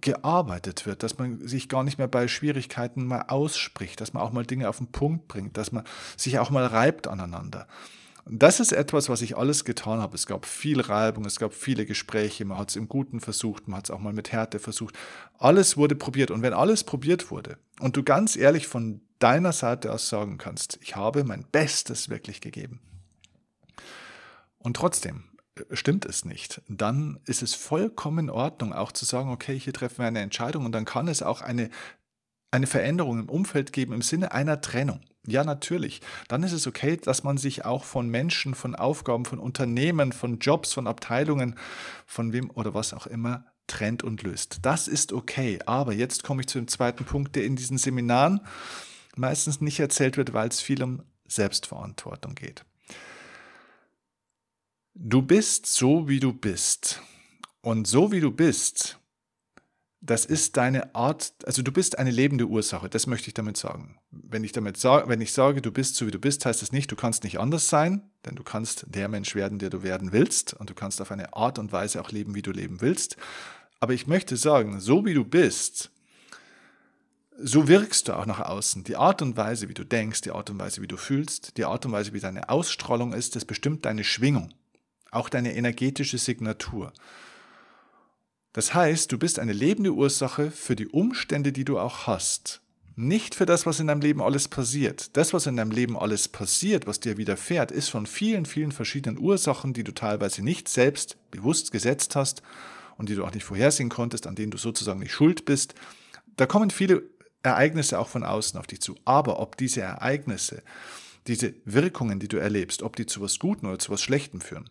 gearbeitet 0.00 0.86
wird, 0.86 1.02
dass 1.02 1.18
man 1.18 1.46
sich 1.46 1.68
gar 1.68 1.84
nicht 1.84 1.98
mehr 1.98 2.08
bei 2.08 2.28
Schwierigkeiten 2.28 3.04
mal 3.04 3.26
ausspricht, 3.28 4.00
dass 4.00 4.12
man 4.12 4.22
auch 4.22 4.32
mal 4.32 4.46
Dinge 4.46 4.68
auf 4.68 4.78
den 4.78 4.88
Punkt 4.88 5.28
bringt, 5.28 5.56
dass 5.56 5.70
man 5.70 5.84
sich 6.16 6.38
auch 6.38 6.50
mal 6.50 6.66
reibt 6.66 7.06
aneinander. 7.06 7.68
Das 8.30 8.60
ist 8.60 8.72
etwas, 8.72 9.08
was 9.08 9.22
ich 9.22 9.36
alles 9.38 9.64
getan 9.64 10.00
habe. 10.00 10.14
Es 10.14 10.26
gab 10.26 10.44
viel 10.44 10.80
Reibung, 10.80 11.24
es 11.24 11.38
gab 11.38 11.54
viele 11.54 11.86
Gespräche, 11.86 12.44
man 12.44 12.58
hat 12.58 12.70
es 12.70 12.76
im 12.76 12.88
Guten 12.88 13.20
versucht, 13.20 13.68
man 13.68 13.78
hat 13.78 13.86
es 13.86 13.90
auch 13.90 14.00
mal 14.00 14.12
mit 14.12 14.32
Härte 14.32 14.58
versucht. 14.58 14.98
Alles 15.38 15.78
wurde 15.78 15.94
probiert. 15.94 16.30
Und 16.30 16.42
wenn 16.42 16.52
alles 16.52 16.84
probiert 16.84 17.30
wurde 17.30 17.56
und 17.80 17.96
du 17.96 18.02
ganz 18.02 18.36
ehrlich 18.36 18.66
von 18.66 19.00
deiner 19.18 19.52
Seite 19.52 19.92
aus 19.92 20.08
sagen 20.08 20.36
kannst, 20.36 20.78
ich 20.82 20.94
habe 20.94 21.24
mein 21.24 21.46
Bestes 21.50 22.10
wirklich 22.10 22.42
gegeben. 22.42 22.80
Und 24.58 24.76
trotzdem 24.76 25.24
äh, 25.56 25.74
stimmt 25.74 26.04
es 26.04 26.26
nicht, 26.26 26.60
dann 26.68 27.20
ist 27.24 27.42
es 27.42 27.54
vollkommen 27.54 28.26
in 28.26 28.30
Ordnung, 28.30 28.74
auch 28.74 28.92
zu 28.92 29.06
sagen, 29.06 29.30
okay, 29.30 29.58
hier 29.58 29.72
treffen 29.72 29.98
wir 29.98 30.06
eine 30.06 30.20
Entscheidung 30.20 30.66
und 30.66 30.72
dann 30.72 30.84
kann 30.84 31.08
es 31.08 31.22
auch 31.22 31.40
eine, 31.40 31.70
eine 32.50 32.66
Veränderung 32.66 33.20
im 33.20 33.28
Umfeld 33.30 33.72
geben 33.72 33.94
im 33.94 34.02
Sinne 34.02 34.32
einer 34.32 34.60
Trennung. 34.60 35.00
Ja, 35.28 35.44
natürlich. 35.44 36.00
Dann 36.28 36.42
ist 36.42 36.52
es 36.52 36.66
okay, 36.66 36.96
dass 36.96 37.22
man 37.22 37.36
sich 37.36 37.66
auch 37.66 37.84
von 37.84 38.08
Menschen, 38.08 38.54
von 38.54 38.74
Aufgaben, 38.74 39.26
von 39.26 39.38
Unternehmen, 39.38 40.12
von 40.12 40.38
Jobs, 40.38 40.72
von 40.72 40.86
Abteilungen, 40.86 41.54
von 42.06 42.32
wem 42.32 42.50
oder 42.50 42.72
was 42.72 42.94
auch 42.94 43.06
immer 43.06 43.44
trennt 43.66 44.02
und 44.02 44.22
löst. 44.22 44.60
Das 44.62 44.88
ist 44.88 45.12
okay. 45.12 45.58
Aber 45.66 45.92
jetzt 45.92 46.24
komme 46.24 46.40
ich 46.40 46.46
zu 46.48 46.58
dem 46.58 46.66
zweiten 46.66 47.04
Punkt, 47.04 47.36
der 47.36 47.44
in 47.44 47.56
diesen 47.56 47.76
Seminaren 47.76 48.40
meistens 49.16 49.60
nicht 49.60 49.78
erzählt 49.78 50.16
wird, 50.16 50.32
weil 50.32 50.48
es 50.48 50.62
viel 50.62 50.82
um 50.82 51.02
Selbstverantwortung 51.26 52.34
geht. 52.34 52.64
Du 54.94 55.20
bist 55.20 55.66
so, 55.66 56.08
wie 56.08 56.20
du 56.20 56.32
bist. 56.32 57.02
Und 57.60 57.86
so, 57.86 58.12
wie 58.12 58.20
du 58.20 58.30
bist, 58.30 58.98
das 60.00 60.24
ist 60.24 60.56
deine 60.56 60.94
Art, 60.94 61.32
also 61.44 61.62
du 61.62 61.72
bist 61.72 61.98
eine 61.98 62.10
lebende 62.10 62.46
Ursache, 62.46 62.88
das 62.88 63.06
möchte 63.06 63.28
ich 63.28 63.34
damit 63.34 63.56
sagen. 63.56 63.98
Wenn 64.10 64.44
ich 64.44 64.52
damit 64.52 64.76
sage, 64.76 65.08
wenn 65.08 65.20
ich 65.20 65.32
sage, 65.32 65.60
du 65.60 65.72
bist 65.72 65.96
so 65.96 66.06
wie 66.06 66.12
du 66.12 66.20
bist, 66.20 66.46
heißt 66.46 66.62
das 66.62 66.72
nicht, 66.72 66.90
du 66.90 66.96
kannst 66.96 67.24
nicht 67.24 67.40
anders 67.40 67.68
sein, 67.68 68.02
denn 68.24 68.36
du 68.36 68.44
kannst 68.44 68.86
der 68.88 69.08
Mensch 69.08 69.34
werden, 69.34 69.58
der 69.58 69.70
du 69.70 69.82
werden 69.82 70.12
willst 70.12 70.54
und 70.54 70.70
du 70.70 70.74
kannst 70.74 71.00
auf 71.00 71.10
eine 71.10 71.34
Art 71.34 71.58
und 71.58 71.72
Weise 71.72 72.00
auch 72.00 72.12
leben, 72.12 72.34
wie 72.34 72.42
du 72.42 72.52
leben 72.52 72.80
willst. 72.80 73.16
Aber 73.80 73.92
ich 73.92 74.06
möchte 74.06 74.36
sagen, 74.36 74.80
so 74.80 75.04
wie 75.04 75.14
du 75.14 75.24
bist, 75.24 75.90
so 77.40 77.68
wirkst 77.68 78.08
du 78.08 78.14
auch 78.14 78.26
nach 78.26 78.40
außen. 78.40 78.84
Die 78.84 78.96
Art 78.96 79.22
und 79.22 79.36
Weise, 79.36 79.68
wie 79.68 79.74
du 79.74 79.84
denkst, 79.84 80.22
die 80.22 80.32
Art 80.32 80.50
und 80.50 80.58
Weise, 80.58 80.82
wie 80.82 80.88
du 80.88 80.96
fühlst, 80.96 81.56
die 81.56 81.64
Art 81.64 81.86
und 81.86 81.92
Weise, 81.92 82.12
wie 82.12 82.20
deine 82.20 82.48
Ausstrahlung 82.48 83.12
ist, 83.12 83.36
das 83.36 83.44
bestimmt 83.44 83.84
deine 83.84 84.04
Schwingung, 84.04 84.52
auch 85.10 85.28
deine 85.28 85.54
energetische 85.54 86.18
Signatur. 86.18 86.92
Das 88.52 88.74
heißt, 88.74 89.12
du 89.12 89.18
bist 89.18 89.38
eine 89.38 89.52
lebende 89.52 89.92
Ursache 89.92 90.50
für 90.50 90.74
die 90.74 90.88
Umstände, 90.88 91.52
die 91.52 91.64
du 91.64 91.78
auch 91.78 92.06
hast. 92.06 92.62
Nicht 92.96 93.36
für 93.36 93.46
das, 93.46 93.66
was 93.66 93.78
in 93.78 93.86
deinem 93.86 94.00
Leben 94.00 94.20
alles 94.20 94.48
passiert. 94.48 95.16
Das, 95.16 95.32
was 95.32 95.46
in 95.46 95.56
deinem 95.56 95.70
Leben 95.70 95.96
alles 95.96 96.26
passiert, 96.26 96.86
was 96.86 96.98
dir 96.98 97.16
widerfährt, 97.16 97.70
ist 97.70 97.90
von 97.90 98.06
vielen, 98.06 98.44
vielen 98.44 98.72
verschiedenen 98.72 99.18
Ursachen, 99.18 99.72
die 99.72 99.84
du 99.84 99.92
teilweise 99.92 100.42
nicht 100.42 100.68
selbst 100.68 101.16
bewusst 101.30 101.70
gesetzt 101.70 102.16
hast 102.16 102.42
und 102.96 103.08
die 103.08 103.14
du 103.14 103.24
auch 103.24 103.32
nicht 103.32 103.44
vorhersehen 103.44 103.88
konntest, 103.88 104.26
an 104.26 104.34
denen 104.34 104.50
du 104.50 104.58
sozusagen 104.58 104.98
nicht 104.98 105.12
schuld 105.12 105.44
bist. 105.44 105.74
Da 106.36 106.46
kommen 106.46 106.70
viele 106.70 107.04
Ereignisse 107.42 107.98
auch 107.98 108.08
von 108.08 108.24
außen 108.24 108.58
auf 108.58 108.66
dich 108.66 108.80
zu. 108.80 108.96
Aber 109.04 109.38
ob 109.38 109.56
diese 109.56 109.80
Ereignisse, 109.80 110.62
diese 111.28 111.54
Wirkungen, 111.64 112.18
die 112.18 112.28
du 112.28 112.38
erlebst, 112.38 112.82
ob 112.82 112.96
die 112.96 113.06
zu 113.06 113.20
was 113.20 113.38
Guten 113.38 113.66
oder 113.66 113.78
zu 113.78 113.92
was 113.92 114.02
Schlechtem 114.02 114.40
führen, 114.40 114.70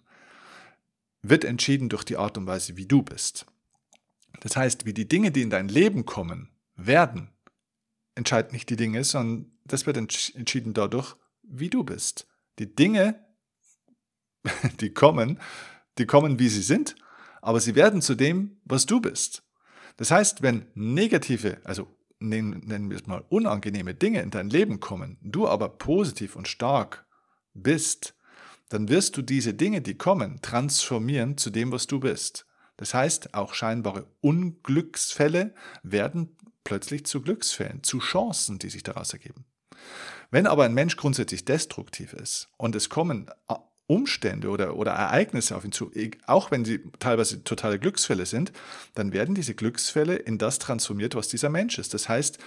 wird 1.21 1.45
entschieden 1.45 1.89
durch 1.89 2.03
die 2.03 2.17
Art 2.17 2.37
und 2.37 2.45
Weise, 2.47 2.75
wie 2.75 2.85
du 2.85 3.03
bist. 3.03 3.45
Das 4.41 4.55
heißt, 4.55 4.85
wie 4.85 4.93
die 4.93 5.07
Dinge, 5.07 5.31
die 5.31 5.41
in 5.41 5.49
dein 5.49 5.67
Leben 5.67 6.05
kommen, 6.05 6.49
werden, 6.75 7.29
entscheidet 8.15 8.53
nicht 8.53 8.69
die 8.69 8.75
Dinge, 8.75 9.03
sondern 9.03 9.51
das 9.65 9.85
wird 9.85 9.97
entschieden 9.97 10.73
dadurch, 10.73 11.15
wie 11.43 11.69
du 11.69 11.83
bist. 11.83 12.27
Die 12.59 12.73
Dinge, 12.73 13.25
die 14.79 14.93
kommen, 14.93 15.39
die 15.97 16.05
kommen, 16.05 16.39
wie 16.39 16.49
sie 16.49 16.61
sind, 16.61 16.95
aber 17.41 17.59
sie 17.59 17.75
werden 17.75 18.01
zu 18.01 18.15
dem, 18.15 18.59
was 18.65 18.85
du 18.85 18.99
bist. 18.99 19.43
Das 19.97 20.11
heißt, 20.11 20.41
wenn 20.41 20.67
negative, 20.75 21.59
also 21.63 21.87
nennen 22.19 22.89
wir 22.89 22.97
es 22.97 23.07
mal 23.07 23.23
unangenehme 23.29 23.93
Dinge 23.93 24.21
in 24.21 24.31
dein 24.31 24.49
Leben 24.49 24.79
kommen, 24.79 25.17
du 25.21 25.47
aber 25.47 25.69
positiv 25.69 26.35
und 26.35 26.47
stark 26.47 27.05
bist, 27.53 28.15
dann 28.69 28.89
wirst 28.89 29.17
du 29.17 29.21
diese 29.21 29.53
Dinge, 29.53 29.81
die 29.81 29.95
kommen, 29.95 30.41
transformieren 30.41 31.37
zu 31.37 31.49
dem, 31.49 31.71
was 31.71 31.87
du 31.87 31.99
bist. 31.99 32.45
Das 32.77 32.93
heißt, 32.93 33.33
auch 33.33 33.53
scheinbare 33.53 34.07
Unglücksfälle 34.21 35.53
werden 35.83 36.35
plötzlich 36.63 37.05
zu 37.05 37.21
Glücksfällen, 37.21 37.83
zu 37.83 37.99
Chancen, 37.99 38.59
die 38.59 38.69
sich 38.69 38.83
daraus 38.83 39.13
ergeben. 39.13 39.45
Wenn 40.31 40.47
aber 40.47 40.65
ein 40.65 40.73
Mensch 40.73 40.97
grundsätzlich 40.97 41.45
destruktiv 41.45 42.13
ist 42.13 42.49
und 42.57 42.75
es 42.75 42.89
kommen 42.89 43.29
Umstände 43.87 44.49
oder, 44.49 44.75
oder 44.75 44.91
Ereignisse 44.91 45.55
auf 45.55 45.63
ihn 45.63 45.71
zu, 45.71 45.91
auch 46.25 46.51
wenn 46.51 46.65
sie 46.65 46.81
teilweise 46.99 47.43
totale 47.45 47.79
Glücksfälle 47.79 48.25
sind, 48.25 48.51
dann 48.95 49.13
werden 49.13 49.33
diese 49.33 49.55
Glücksfälle 49.55 50.17
in 50.17 50.37
das 50.37 50.59
transformiert, 50.59 51.15
was 51.15 51.29
dieser 51.29 51.49
Mensch 51.49 51.79
ist. 51.79 51.93
Das 51.93 52.09
heißt, 52.09 52.37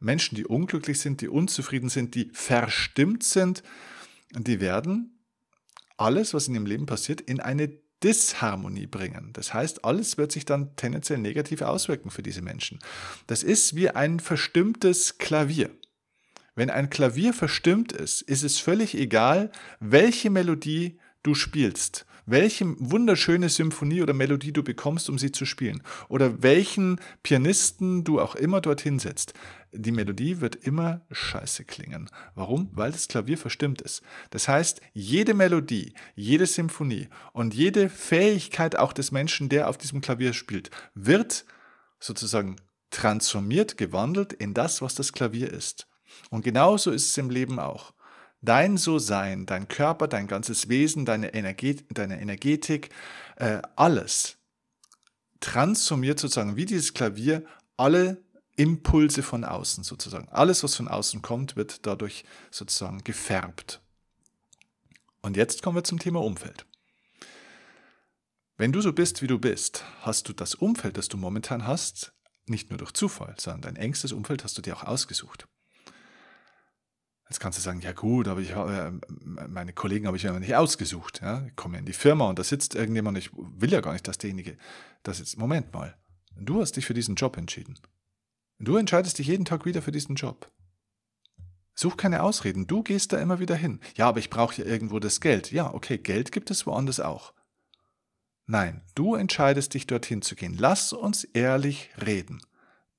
Menschen, 0.00 0.36
die 0.36 0.44
unglücklich 0.44 1.00
sind, 1.00 1.22
die 1.22 1.28
unzufrieden 1.28 1.88
sind, 1.88 2.14
die 2.14 2.30
verstimmt 2.34 3.24
sind, 3.24 3.62
die 4.32 4.60
werden 4.60 5.18
alles, 5.96 6.34
was 6.34 6.48
in 6.48 6.54
ihrem 6.54 6.66
Leben 6.66 6.86
passiert, 6.86 7.22
in 7.22 7.40
eine 7.40 7.70
Disharmonie 8.02 8.86
bringen. 8.86 9.30
Das 9.32 9.54
heißt, 9.54 9.84
alles 9.84 10.18
wird 10.18 10.32
sich 10.32 10.44
dann 10.44 10.74
tendenziell 10.76 11.18
negativ 11.18 11.62
auswirken 11.62 12.10
für 12.10 12.22
diese 12.22 12.42
Menschen. 12.42 12.78
Das 13.26 13.42
ist 13.42 13.76
wie 13.76 13.90
ein 13.90 14.20
verstimmtes 14.20 15.18
Klavier. 15.18 15.70
Wenn 16.54 16.70
ein 16.70 16.90
Klavier 16.90 17.32
verstimmt 17.32 17.92
ist, 17.92 18.22
ist 18.22 18.42
es 18.42 18.58
völlig 18.58 18.94
egal, 18.94 19.50
welche 19.80 20.28
Melodie 20.28 20.98
du 21.22 21.34
spielst, 21.34 22.04
welche 22.26 22.66
wunderschöne 22.78 23.48
Symphonie 23.48 24.02
oder 24.02 24.14
Melodie 24.14 24.52
du 24.52 24.62
bekommst, 24.62 25.08
um 25.08 25.18
sie 25.18 25.32
zu 25.32 25.44
spielen, 25.44 25.82
oder 26.08 26.42
welchen 26.42 27.00
Pianisten 27.22 28.04
du 28.04 28.20
auch 28.20 28.34
immer 28.34 28.60
dorthin 28.60 28.98
setzt. 28.98 29.34
Die 29.72 29.92
Melodie 29.92 30.40
wird 30.40 30.54
immer 30.54 31.00
scheiße 31.10 31.64
klingen. 31.64 32.10
Warum? 32.34 32.70
Weil 32.72 32.92
das 32.92 33.08
Klavier 33.08 33.38
verstimmt 33.38 33.80
ist. 33.80 34.02
Das 34.30 34.46
heißt, 34.46 34.80
jede 34.92 35.32
Melodie, 35.34 35.94
jede 36.14 36.46
Symphonie 36.46 37.08
und 37.32 37.54
jede 37.54 37.88
Fähigkeit 37.88 38.76
auch 38.76 38.92
des 38.92 39.12
Menschen, 39.12 39.48
der 39.48 39.68
auf 39.68 39.78
diesem 39.78 40.02
Klavier 40.02 40.34
spielt, 40.34 40.70
wird 40.94 41.46
sozusagen 41.98 42.56
transformiert, 42.90 43.78
gewandelt 43.78 44.32
in 44.34 44.52
das, 44.52 44.82
was 44.82 44.94
das 44.94 45.12
Klavier 45.12 45.50
ist. 45.50 45.88
Und 46.30 46.44
genauso 46.44 46.90
ist 46.90 47.08
es 47.08 47.18
im 47.18 47.30
Leben 47.30 47.58
auch. 47.58 47.94
Dein 48.42 48.76
So-Sein, 48.76 49.46
dein 49.46 49.68
Körper, 49.68 50.08
dein 50.08 50.26
ganzes 50.26 50.68
Wesen, 50.68 51.04
deine, 51.04 51.32
Energet 51.32 51.84
deine 51.90 52.20
Energetik, 52.20 52.90
äh, 53.36 53.62
alles 53.76 54.36
transformiert 55.40 56.18
sozusagen 56.18 56.56
wie 56.56 56.66
dieses 56.66 56.94
Klavier 56.94 57.44
alle 57.76 58.22
Impulse 58.56 59.22
von 59.22 59.44
außen 59.44 59.82
sozusagen. 59.84 60.28
Alles, 60.28 60.62
was 60.62 60.76
von 60.76 60.88
außen 60.88 61.22
kommt, 61.22 61.56
wird 61.56 61.86
dadurch 61.86 62.24
sozusagen 62.50 63.02
gefärbt. 63.02 63.80
Und 65.22 65.36
jetzt 65.36 65.62
kommen 65.62 65.76
wir 65.76 65.84
zum 65.84 65.98
Thema 65.98 66.20
Umfeld. 66.20 66.66
Wenn 68.56 68.72
du 68.72 68.80
so 68.80 68.92
bist, 68.92 69.22
wie 69.22 69.26
du 69.26 69.38
bist, 69.38 69.84
hast 70.02 70.28
du 70.28 70.32
das 70.32 70.54
Umfeld, 70.54 70.96
das 70.96 71.08
du 71.08 71.16
momentan 71.16 71.66
hast, 71.66 72.12
nicht 72.46 72.70
nur 72.70 72.78
durch 72.78 72.92
Zufall, 72.92 73.34
sondern 73.38 73.62
dein 73.62 73.76
engstes 73.76 74.12
Umfeld 74.12 74.44
hast 74.44 74.58
du 74.58 74.62
dir 74.62 74.76
auch 74.76 74.84
ausgesucht. 74.84 75.46
Jetzt 77.32 77.40
kannst 77.40 77.56
du 77.56 77.62
sagen, 77.62 77.80
ja 77.80 77.92
gut, 77.92 78.28
aber 78.28 78.42
ich, 78.42 78.50
äh, 78.50 78.92
meine 79.08 79.72
Kollegen 79.72 80.06
habe 80.06 80.18
ich 80.18 80.22
ja 80.22 80.38
nicht 80.38 80.54
ausgesucht. 80.54 81.22
Ja? 81.22 81.46
Ich 81.46 81.56
komme 81.56 81.78
in 81.78 81.86
die 81.86 81.94
Firma 81.94 82.28
und 82.28 82.38
da 82.38 82.44
sitzt 82.44 82.74
irgendjemand, 82.74 83.16
ich 83.16 83.30
will 83.32 83.72
ja 83.72 83.80
gar 83.80 83.94
nicht, 83.94 84.06
dass 84.06 84.18
derjenige 84.18 84.58
das 85.02 85.18
jetzt. 85.18 85.38
Moment 85.38 85.72
mal, 85.72 85.96
du 86.36 86.60
hast 86.60 86.72
dich 86.72 86.84
für 86.84 86.92
diesen 86.92 87.14
Job 87.14 87.38
entschieden. 87.38 87.78
Du 88.58 88.76
entscheidest 88.76 89.18
dich 89.18 89.28
jeden 89.28 89.46
Tag 89.46 89.64
wieder 89.64 89.80
für 89.80 89.92
diesen 89.92 90.14
Job. 90.14 90.52
Such 91.74 91.96
keine 91.96 92.22
Ausreden, 92.22 92.66
du 92.66 92.82
gehst 92.82 93.14
da 93.14 93.18
immer 93.18 93.40
wieder 93.40 93.56
hin. 93.56 93.80
Ja, 93.96 94.08
aber 94.08 94.18
ich 94.18 94.28
brauche 94.28 94.60
ja 94.60 94.68
irgendwo 94.68 94.98
das 94.98 95.22
Geld. 95.22 95.52
Ja, 95.52 95.72
okay, 95.72 95.96
Geld 95.96 96.32
gibt 96.32 96.50
es 96.50 96.66
woanders 96.66 97.00
auch. 97.00 97.32
Nein, 98.44 98.82
du 98.94 99.14
entscheidest 99.14 99.72
dich 99.72 99.86
dorthin 99.86 100.20
zu 100.20 100.36
gehen. 100.36 100.54
Lass 100.58 100.92
uns 100.92 101.24
ehrlich 101.24 101.88
reden. 102.04 102.42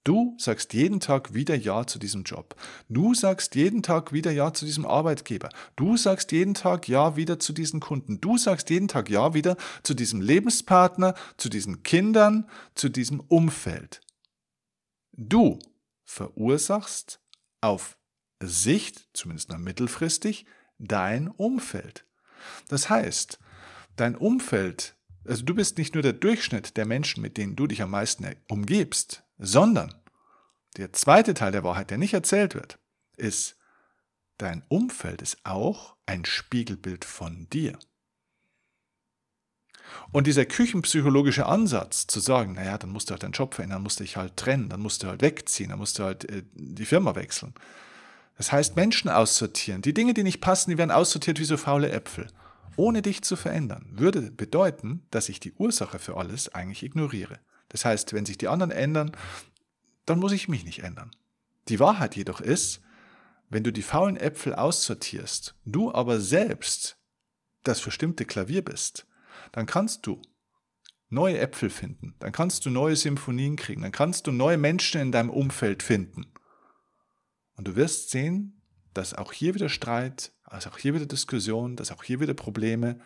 Du 0.03 0.35
sagst 0.37 0.73
jeden 0.73 0.99
Tag 0.99 1.33
wieder 1.33 1.55
Ja 1.55 1.87
zu 1.87 1.97
diesem 1.97 2.23
Job. 2.23 2.55
Du 2.89 3.13
sagst 3.13 3.55
jeden 3.55 3.83
Tag 3.83 4.11
wieder 4.11 4.31
Ja 4.31 4.53
zu 4.53 4.65
diesem 4.65 4.85
Arbeitgeber. 4.85 5.47
Du 5.77 5.95
sagst 5.95 6.33
jeden 6.33 6.53
Tag 6.53 6.89
Ja 6.89 7.15
wieder 7.15 7.39
zu 7.39 7.53
diesen 7.53 7.79
Kunden. 7.79 8.19
Du 8.19 8.37
sagst 8.37 8.69
jeden 8.69 8.89
Tag 8.89 9.09
Ja 9.09 9.33
wieder 9.33 9.55
zu 9.81 9.93
diesem 9.93 10.19
Lebenspartner, 10.19 11.15
zu 11.37 11.47
diesen 11.47 11.83
Kindern, 11.83 12.49
zu 12.75 12.89
diesem 12.89 13.21
Umfeld. 13.21 14.01
Du 15.13 15.59
verursachst 16.03 17.21
auf 17.61 17.97
Sicht, 18.41 19.07
zumindest 19.13 19.49
noch 19.49 19.57
mittelfristig, 19.57 20.45
dein 20.79 21.29
Umfeld. 21.29 22.05
Das 22.67 22.89
heißt, 22.89 23.39
dein 23.95 24.17
Umfeld, 24.17 24.97
also 25.23 25.45
du 25.45 25.55
bist 25.55 25.77
nicht 25.77 25.93
nur 25.93 26.03
der 26.03 26.11
Durchschnitt 26.11 26.75
der 26.75 26.85
Menschen, 26.85 27.21
mit 27.21 27.37
denen 27.37 27.55
du 27.55 27.67
dich 27.67 27.81
am 27.81 27.91
meisten 27.91 28.27
umgibst, 28.49 29.23
sondern 29.43 29.93
der 30.77 30.93
zweite 30.93 31.33
Teil 31.33 31.51
der 31.51 31.63
Wahrheit, 31.63 31.91
der 31.91 31.97
nicht 31.97 32.13
erzählt 32.13 32.55
wird, 32.55 32.79
ist, 33.17 33.57
dein 34.37 34.63
Umfeld 34.69 35.21
ist 35.21 35.37
auch 35.43 35.95
ein 36.05 36.25
Spiegelbild 36.25 37.05
von 37.05 37.47
dir. 37.49 37.77
Und 40.11 40.25
dieser 40.25 40.45
küchenpsychologische 40.45 41.45
Ansatz, 41.45 42.07
zu 42.07 42.19
sagen, 42.19 42.53
naja, 42.53 42.77
dann 42.77 42.89
musst 42.89 43.09
du 43.09 43.11
halt 43.11 43.23
deinen 43.23 43.33
Job 43.33 43.53
verändern, 43.53 43.83
musst 43.83 43.99
dich 43.99 44.17
halt 44.17 44.37
trennen, 44.37 44.69
dann 44.69 44.79
musst 44.79 45.03
du 45.03 45.07
halt 45.07 45.21
wegziehen, 45.21 45.69
dann 45.69 45.77
musst 45.77 45.99
du 45.99 46.03
halt 46.03 46.27
äh, 46.31 46.43
die 46.53 46.85
Firma 46.85 47.13
wechseln. 47.15 47.53
Das 48.37 48.51
heißt, 48.51 48.75
Menschen 48.75 49.09
aussortieren. 49.09 49.83
Die 49.83 49.93
Dinge, 49.93 50.15
die 50.15 50.23
nicht 50.23 50.41
passen, 50.41 50.71
die 50.71 50.77
werden 50.77 50.89
aussortiert 50.89 51.39
wie 51.39 51.45
so 51.45 51.57
faule 51.57 51.91
Äpfel. 51.91 52.27
Ohne 52.75 53.03
dich 53.03 53.21
zu 53.21 53.35
verändern, 53.35 53.87
würde 53.91 54.31
bedeuten, 54.31 55.05
dass 55.11 55.29
ich 55.29 55.39
die 55.39 55.53
Ursache 55.53 55.99
für 55.99 56.17
alles 56.17 56.49
eigentlich 56.55 56.81
ignoriere. 56.81 57.39
Das 57.73 57.85
heißt, 57.85 58.13
wenn 58.13 58.25
sich 58.25 58.37
die 58.37 58.47
anderen 58.47 58.71
ändern, 58.71 59.11
dann 60.05 60.19
muss 60.19 60.31
ich 60.31 60.47
mich 60.47 60.63
nicht 60.63 60.83
ändern. 60.83 61.11
Die 61.69 61.79
Wahrheit 61.79 62.15
jedoch 62.15 62.39
ist, 62.39 62.81
wenn 63.49 63.63
du 63.63 63.73
die 63.73 63.81
faulen 63.81 64.15
Äpfel 64.15 64.53
aussortierst, 64.53 65.55
du 65.65 65.91
aber 65.91 66.19
selbst 66.19 66.97
das 67.63 67.79
verstimmte 67.79 68.25
Klavier 68.25 68.63
bist, 68.63 69.07
dann 69.51 69.65
kannst 69.65 70.05
du 70.05 70.21
neue 71.09 71.39
Äpfel 71.39 71.71
finden, 71.71 72.15
dann 72.19 72.31
kannst 72.31 72.65
du 72.65 72.69
neue 72.69 72.95
Symphonien 72.95 73.55
kriegen, 73.55 73.81
dann 73.81 73.91
kannst 73.91 74.27
du 74.27 74.31
neue 74.31 74.57
Menschen 74.57 75.01
in 75.01 75.11
deinem 75.11 75.29
Umfeld 75.31 75.81
finden. 75.81 76.31
Und 77.55 77.67
du 77.67 77.75
wirst 77.75 78.11
sehen, 78.11 78.61
dass 78.93 79.15
auch 79.15 79.31
hier 79.33 79.55
wieder 79.55 79.69
Streit, 79.69 80.31
dass 80.47 80.67
auch 80.67 80.77
hier 80.77 80.93
wieder 80.93 81.07
Diskussion, 81.07 81.75
dass 81.75 81.91
auch 81.91 82.03
hier 82.03 82.19
wieder 82.19 82.35
Probleme 82.35 82.99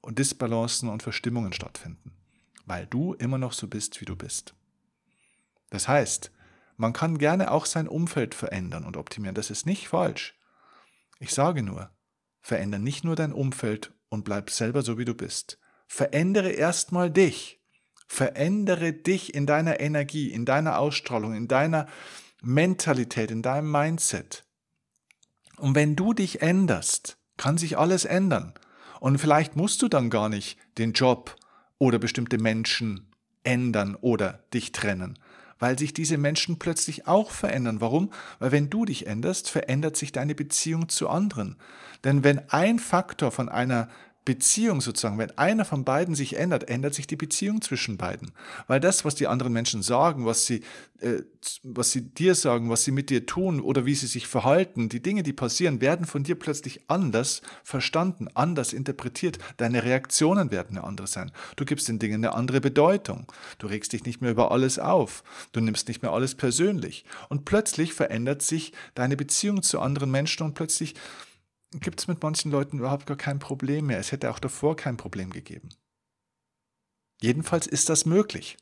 und 0.00 0.18
Disbalancen 0.18 0.88
und 0.88 1.02
Verstimmungen 1.02 1.52
stattfinden 1.52 2.16
weil 2.66 2.86
du 2.86 3.14
immer 3.14 3.38
noch 3.38 3.52
so 3.52 3.68
bist, 3.68 4.00
wie 4.00 4.04
du 4.04 4.16
bist. 4.16 4.54
Das 5.70 5.88
heißt, 5.88 6.32
man 6.76 6.92
kann 6.92 7.18
gerne 7.18 7.50
auch 7.50 7.64
sein 7.64 7.88
Umfeld 7.88 8.34
verändern 8.34 8.84
und 8.84 8.96
optimieren. 8.96 9.34
Das 9.34 9.50
ist 9.50 9.64
nicht 9.64 9.88
falsch. 9.88 10.38
Ich 11.18 11.32
sage 11.32 11.62
nur, 11.62 11.90
verändere 12.42 12.82
nicht 12.82 13.04
nur 13.04 13.16
dein 13.16 13.32
Umfeld 13.32 13.94
und 14.08 14.24
bleib 14.24 14.50
selber 14.50 14.82
so, 14.82 14.98
wie 14.98 15.04
du 15.04 15.14
bist. 15.14 15.58
Verändere 15.88 16.50
erstmal 16.50 17.10
dich. 17.10 17.62
Verändere 18.08 18.92
dich 18.92 19.34
in 19.34 19.46
deiner 19.46 19.80
Energie, 19.80 20.30
in 20.30 20.44
deiner 20.44 20.78
Ausstrahlung, 20.78 21.34
in 21.34 21.48
deiner 21.48 21.86
Mentalität, 22.42 23.30
in 23.30 23.42
deinem 23.42 23.70
Mindset. 23.70 24.44
Und 25.56 25.74
wenn 25.74 25.96
du 25.96 26.12
dich 26.12 26.42
änderst, 26.42 27.18
kann 27.36 27.58
sich 27.58 27.78
alles 27.78 28.04
ändern. 28.04 28.54
Und 29.00 29.18
vielleicht 29.18 29.56
musst 29.56 29.82
du 29.82 29.88
dann 29.88 30.10
gar 30.10 30.28
nicht 30.28 30.58
den 30.78 30.92
Job 30.92 31.36
oder 31.78 31.98
bestimmte 31.98 32.38
Menschen 32.38 33.06
ändern 33.44 33.96
oder 34.00 34.40
dich 34.52 34.72
trennen, 34.72 35.18
weil 35.58 35.78
sich 35.78 35.94
diese 35.94 36.18
Menschen 36.18 36.58
plötzlich 36.58 37.06
auch 37.06 37.30
verändern. 37.30 37.80
Warum? 37.80 38.10
Weil 38.38 38.52
wenn 38.52 38.70
du 38.70 38.84
dich 38.84 39.06
änderst, 39.06 39.48
verändert 39.50 39.96
sich 39.96 40.12
deine 40.12 40.34
Beziehung 40.34 40.88
zu 40.88 41.08
anderen. 41.08 41.56
Denn 42.04 42.24
wenn 42.24 42.48
ein 42.50 42.78
Faktor 42.78 43.30
von 43.30 43.48
einer 43.48 43.88
Beziehung 44.26 44.80
sozusagen, 44.80 45.18
wenn 45.18 45.38
einer 45.38 45.64
von 45.64 45.84
beiden 45.84 46.16
sich 46.16 46.36
ändert, 46.36 46.68
ändert 46.68 46.94
sich 46.94 47.06
die 47.06 47.16
Beziehung 47.16 47.62
zwischen 47.62 47.96
beiden. 47.96 48.32
Weil 48.66 48.80
das, 48.80 49.04
was 49.04 49.14
die 49.14 49.28
anderen 49.28 49.52
Menschen 49.52 49.82
sagen, 49.82 50.26
was 50.26 50.46
sie, 50.46 50.62
äh, 50.98 51.22
was 51.62 51.92
sie 51.92 52.02
dir 52.02 52.34
sagen, 52.34 52.68
was 52.68 52.82
sie 52.82 52.90
mit 52.90 53.08
dir 53.08 53.24
tun 53.24 53.60
oder 53.60 53.86
wie 53.86 53.94
sie 53.94 54.08
sich 54.08 54.26
verhalten, 54.26 54.88
die 54.88 55.00
Dinge, 55.00 55.22
die 55.22 55.32
passieren, 55.32 55.80
werden 55.80 56.06
von 56.06 56.24
dir 56.24 56.34
plötzlich 56.34 56.80
anders 56.88 57.40
verstanden, 57.62 58.26
anders 58.34 58.72
interpretiert. 58.72 59.38
Deine 59.58 59.84
Reaktionen 59.84 60.50
werden 60.50 60.76
eine 60.76 60.84
andere 60.84 61.06
sein. 61.06 61.30
Du 61.54 61.64
gibst 61.64 61.86
den 61.86 62.00
Dingen 62.00 62.16
eine 62.16 62.34
andere 62.34 62.60
Bedeutung. 62.60 63.30
Du 63.58 63.68
regst 63.68 63.92
dich 63.92 64.04
nicht 64.04 64.20
mehr 64.20 64.32
über 64.32 64.50
alles 64.50 64.80
auf. 64.80 65.22
Du 65.52 65.60
nimmst 65.60 65.86
nicht 65.86 66.02
mehr 66.02 66.10
alles 66.10 66.34
persönlich. 66.34 67.04
Und 67.28 67.44
plötzlich 67.44 67.94
verändert 67.94 68.42
sich 68.42 68.72
deine 68.96 69.16
Beziehung 69.16 69.62
zu 69.62 69.78
anderen 69.78 70.10
Menschen 70.10 70.42
und 70.42 70.54
plötzlich 70.54 70.96
gibt 71.72 72.00
es 72.00 72.08
mit 72.08 72.22
manchen 72.22 72.50
Leuten 72.50 72.78
überhaupt 72.78 73.06
gar 73.06 73.16
kein 73.16 73.38
Problem 73.38 73.86
mehr. 73.86 73.98
Es 73.98 74.12
hätte 74.12 74.30
auch 74.30 74.38
davor 74.38 74.76
kein 74.76 74.96
Problem 74.96 75.30
gegeben. 75.30 75.68
Jedenfalls 77.20 77.66
ist 77.66 77.88
das 77.88 78.06
möglich. 78.06 78.56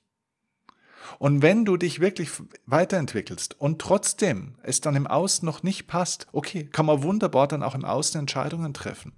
Und 1.19 1.43
wenn 1.43 1.65
du 1.65 1.77
dich 1.77 2.01
wirklich 2.01 2.31
weiterentwickelst 2.67 3.61
und 3.61 3.81
trotzdem 3.81 4.57
es 4.63 4.81
dann 4.81 4.97
im 4.97 5.07
Außen 5.07 5.45
noch 5.45 5.63
nicht 5.63 5.87
passt, 5.87 6.27
okay, 6.33 6.65
kann 6.65 6.87
man 6.87 7.03
wunderbar 7.03 7.47
dann 7.47 7.63
auch 7.63 7.75
im 7.75 7.85
Außen 7.85 8.19
Entscheidungen 8.19 8.73
treffen. 8.75 9.13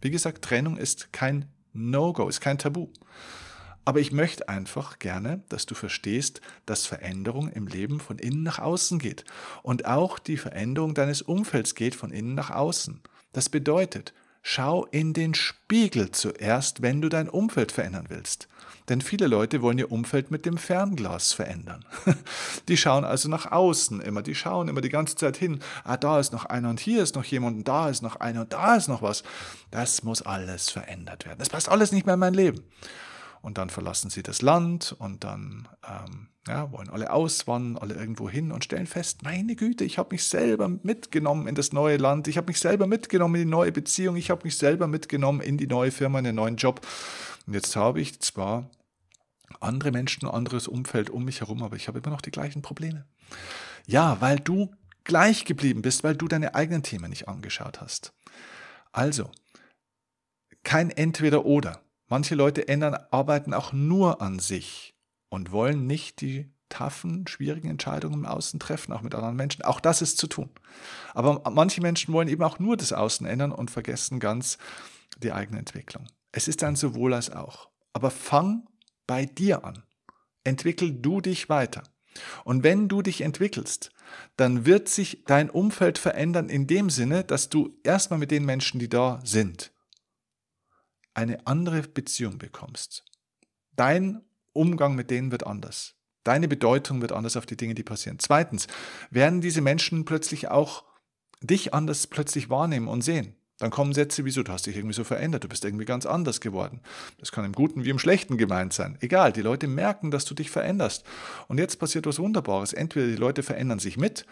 Wie 0.00 0.10
gesagt, 0.10 0.44
Trennung 0.44 0.76
ist 0.76 1.12
kein 1.12 1.48
No-Go, 1.72 2.28
ist 2.28 2.40
kein 2.40 2.58
Tabu. 2.58 2.88
Aber 3.84 3.98
ich 3.98 4.12
möchte 4.12 4.48
einfach 4.48 5.00
gerne, 5.00 5.42
dass 5.48 5.66
du 5.66 5.74
verstehst, 5.74 6.40
dass 6.66 6.86
Veränderung 6.86 7.48
im 7.48 7.66
Leben 7.66 7.98
von 7.98 8.18
innen 8.18 8.44
nach 8.44 8.60
außen 8.60 9.00
geht. 9.00 9.24
Und 9.62 9.86
auch 9.86 10.20
die 10.20 10.36
Veränderung 10.36 10.94
deines 10.94 11.22
Umfelds 11.22 11.74
geht 11.74 11.96
von 11.96 12.12
innen 12.12 12.34
nach 12.34 12.50
außen. 12.50 13.02
Das 13.32 13.48
bedeutet, 13.48 14.12
schau 14.42 14.84
in 14.86 15.12
den 15.12 15.34
Spiegel 15.34 16.10
zuerst, 16.10 16.82
wenn 16.82 17.00
du 17.00 17.08
dein 17.08 17.28
Umfeld 17.28 17.72
verändern 17.72 18.06
willst. 18.08 18.48
Denn 18.88 19.00
viele 19.00 19.28
Leute 19.28 19.62
wollen 19.62 19.78
ihr 19.78 19.92
Umfeld 19.92 20.30
mit 20.30 20.44
dem 20.44 20.58
Fernglas 20.58 21.32
verändern. 21.32 21.84
Die 22.68 22.76
schauen 22.76 23.04
also 23.04 23.28
nach 23.28 23.50
außen 23.50 24.00
immer, 24.00 24.22
die 24.22 24.34
schauen 24.34 24.68
immer 24.68 24.80
die 24.80 24.88
ganze 24.88 25.14
Zeit 25.14 25.36
hin. 25.36 25.60
Ah, 25.84 25.96
da 25.96 26.18
ist 26.18 26.32
noch 26.32 26.46
einer 26.46 26.68
und 26.68 26.80
hier 26.80 27.02
ist 27.02 27.14
noch 27.14 27.24
jemand 27.24 27.58
und 27.58 27.68
da 27.68 27.88
ist 27.88 28.02
noch 28.02 28.16
einer 28.16 28.40
und 28.42 28.52
da 28.52 28.74
ist 28.74 28.88
noch 28.88 29.00
was. 29.00 29.22
Das 29.70 30.02
muss 30.02 30.22
alles 30.22 30.68
verändert 30.68 31.26
werden. 31.26 31.38
Das 31.38 31.48
passt 31.48 31.68
alles 31.68 31.92
nicht 31.92 32.06
mehr 32.06 32.14
in 32.14 32.20
mein 32.20 32.34
Leben 32.34 32.64
und 33.42 33.58
dann 33.58 33.70
verlassen 33.70 34.08
sie 34.08 34.22
das 34.22 34.40
Land 34.40 34.94
und 34.98 35.24
dann 35.24 35.68
ähm, 35.86 36.28
ja, 36.48 36.72
wollen 36.72 36.88
alle 36.88 37.12
auswandern, 37.12 37.80
alle 37.80 37.94
irgendwo 37.94 38.28
hin 38.28 38.50
und 38.50 38.64
stellen 38.64 38.86
fest, 38.86 39.22
meine 39.22 39.54
Güte, 39.54 39.84
ich 39.84 39.98
habe 39.98 40.14
mich 40.14 40.24
selber 40.24 40.68
mitgenommen 40.68 41.46
in 41.46 41.54
das 41.54 41.72
neue 41.72 41.98
Land, 41.98 42.26
ich 42.28 42.36
habe 42.36 42.48
mich 42.48 42.58
selber 42.58 42.86
mitgenommen 42.86 43.36
in 43.36 43.42
die 43.42 43.50
neue 43.50 43.72
Beziehung, 43.72 44.16
ich 44.16 44.30
habe 44.30 44.44
mich 44.44 44.56
selber 44.56 44.86
mitgenommen 44.88 45.40
in 45.40 45.58
die 45.58 45.66
neue 45.66 45.90
Firma, 45.90 46.18
in 46.18 46.24
den 46.24 46.34
neuen 46.34 46.56
Job. 46.56 46.80
Und 47.46 47.54
jetzt 47.54 47.76
habe 47.76 48.00
ich 48.00 48.20
zwar 48.20 48.70
andere 49.60 49.92
Menschen, 49.92 50.28
anderes 50.28 50.66
Umfeld 50.66 51.10
um 51.10 51.24
mich 51.24 51.40
herum, 51.40 51.62
aber 51.62 51.76
ich 51.76 51.88
habe 51.88 51.98
immer 51.98 52.10
noch 52.10 52.22
die 52.22 52.30
gleichen 52.30 52.62
Probleme. 52.62 53.04
Ja, 53.86 54.20
weil 54.20 54.40
du 54.40 54.74
gleich 55.04 55.44
geblieben 55.44 55.82
bist, 55.82 56.04
weil 56.04 56.16
du 56.16 56.28
deine 56.28 56.54
eigenen 56.54 56.82
Themen 56.82 57.10
nicht 57.10 57.28
angeschaut 57.28 57.80
hast. 57.80 58.12
Also, 58.92 59.30
kein 60.64 60.90
Entweder-Oder. 60.90 61.80
Manche 62.12 62.34
Leute 62.34 62.68
ändern, 62.68 62.98
arbeiten 63.10 63.54
auch 63.54 63.72
nur 63.72 64.20
an 64.20 64.38
sich 64.38 64.94
und 65.30 65.50
wollen 65.50 65.86
nicht 65.86 66.20
die 66.20 66.52
taffen, 66.68 67.26
schwierigen 67.26 67.70
Entscheidungen 67.70 68.16
im 68.16 68.26
Außen 68.26 68.60
treffen, 68.60 68.92
auch 68.92 69.00
mit 69.00 69.14
anderen 69.14 69.34
Menschen. 69.34 69.64
Auch 69.64 69.80
das 69.80 70.02
ist 70.02 70.18
zu 70.18 70.26
tun. 70.26 70.50
Aber 71.14 71.50
manche 71.50 71.80
Menschen 71.80 72.12
wollen 72.12 72.28
eben 72.28 72.42
auch 72.42 72.58
nur 72.58 72.76
das 72.76 72.92
Außen 72.92 73.26
ändern 73.26 73.50
und 73.50 73.70
vergessen 73.70 74.20
ganz 74.20 74.58
die 75.22 75.32
eigene 75.32 75.58
Entwicklung. 75.58 76.06
Es 76.32 76.48
ist 76.48 76.62
ein 76.64 76.76
sowohl 76.76 77.14
als 77.14 77.30
auch. 77.30 77.70
Aber 77.94 78.10
fang 78.10 78.66
bei 79.06 79.24
dir 79.24 79.64
an. 79.64 79.82
Entwickel 80.44 80.92
du 80.92 81.22
dich 81.22 81.48
weiter. 81.48 81.82
Und 82.44 82.62
wenn 82.62 82.88
du 82.88 83.00
dich 83.00 83.22
entwickelst, 83.22 83.90
dann 84.36 84.66
wird 84.66 84.90
sich 84.90 85.24
dein 85.24 85.48
Umfeld 85.48 85.96
verändern 85.96 86.50
in 86.50 86.66
dem 86.66 86.90
Sinne, 86.90 87.24
dass 87.24 87.48
du 87.48 87.74
erstmal 87.84 88.18
mit 88.18 88.30
den 88.30 88.44
Menschen, 88.44 88.78
die 88.80 88.90
da 88.90 89.22
sind, 89.24 89.71
eine 91.14 91.46
andere 91.46 91.82
Beziehung 91.82 92.38
bekommst. 92.38 93.04
Dein 93.76 94.22
Umgang 94.52 94.94
mit 94.94 95.10
denen 95.10 95.30
wird 95.30 95.46
anders. 95.46 95.94
Deine 96.24 96.46
Bedeutung 96.46 97.00
wird 97.00 97.12
anders 97.12 97.36
auf 97.36 97.46
die 97.46 97.56
Dinge, 97.56 97.74
die 97.74 97.82
passieren. 97.82 98.18
Zweitens, 98.18 98.66
werden 99.10 99.40
diese 99.40 99.60
Menschen 99.60 100.04
plötzlich 100.04 100.48
auch 100.48 100.84
dich 101.40 101.74
anders 101.74 102.06
plötzlich 102.06 102.48
wahrnehmen 102.48 102.88
und 102.88 103.02
sehen. 103.02 103.34
Dann 103.58 103.70
kommen 103.70 103.92
Sätze 103.92 104.24
wie 104.24 104.30
so, 104.30 104.42
du 104.42 104.50
hast 104.52 104.66
dich 104.66 104.76
irgendwie 104.76 104.94
so 104.94 105.04
verändert, 105.04 105.44
du 105.44 105.48
bist 105.48 105.64
irgendwie 105.64 105.84
ganz 105.84 106.04
anders 106.06 106.40
geworden. 106.40 106.80
Das 107.18 107.30
kann 107.30 107.44
im 107.44 107.52
Guten 107.52 107.84
wie 107.84 107.90
im 107.90 107.98
Schlechten 107.98 108.36
gemeint 108.36 108.72
sein. 108.72 108.98
Egal, 109.00 109.32
die 109.32 109.40
Leute 109.40 109.68
merken, 109.68 110.10
dass 110.10 110.24
du 110.24 110.34
dich 110.34 110.50
veränderst. 110.50 111.04
Und 111.48 111.58
jetzt 111.58 111.78
passiert 111.78 112.06
was 112.06 112.18
Wunderbares. 112.18 112.72
Entweder 112.72 113.06
die 113.06 113.16
Leute 113.16 113.42
verändern 113.42 113.78
sich 113.78 113.96
mit 113.96 114.26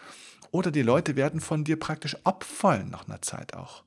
oder 0.51 0.71
die 0.71 0.81
Leute 0.81 1.15
werden 1.15 1.39
von 1.39 1.63
dir 1.63 1.79
praktisch 1.79 2.17
abfallen 2.25 2.89
nach 2.89 3.07
einer 3.07 3.21
Zeit 3.21 3.53
auch. 3.53 3.83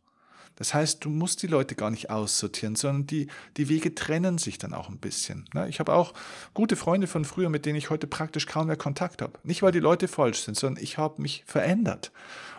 Das 0.56 0.72
heißt, 0.72 1.04
du 1.04 1.10
musst 1.10 1.42
die 1.42 1.46
Leute 1.46 1.74
gar 1.74 1.90
nicht 1.90 2.10
aussortieren, 2.10 2.76
sondern 2.76 3.06
die, 3.06 3.28
die 3.56 3.68
Wege 3.68 3.94
trennen 3.94 4.38
sich 4.38 4.58
dann 4.58 4.72
auch 4.72 4.88
ein 4.88 4.98
bisschen. 4.98 5.48
Ne? 5.52 5.68
Ich 5.68 5.80
habe 5.80 5.92
auch 5.92 6.14
gute 6.54 6.76
Freunde 6.76 7.06
von 7.06 7.24
früher, 7.24 7.48
mit 7.48 7.66
denen 7.66 7.76
ich 7.76 7.90
heute 7.90 8.06
praktisch 8.06 8.46
kaum 8.46 8.68
mehr 8.68 8.76
Kontakt 8.76 9.20
habe. 9.22 9.38
Nicht, 9.42 9.62
weil 9.62 9.72
die 9.72 9.80
Leute 9.80 10.08
falsch 10.08 10.40
sind, 10.40 10.56
sondern 10.56 10.82
ich 10.82 10.98
habe 10.98 11.20
mich 11.20 11.42
verändert. 11.46 12.12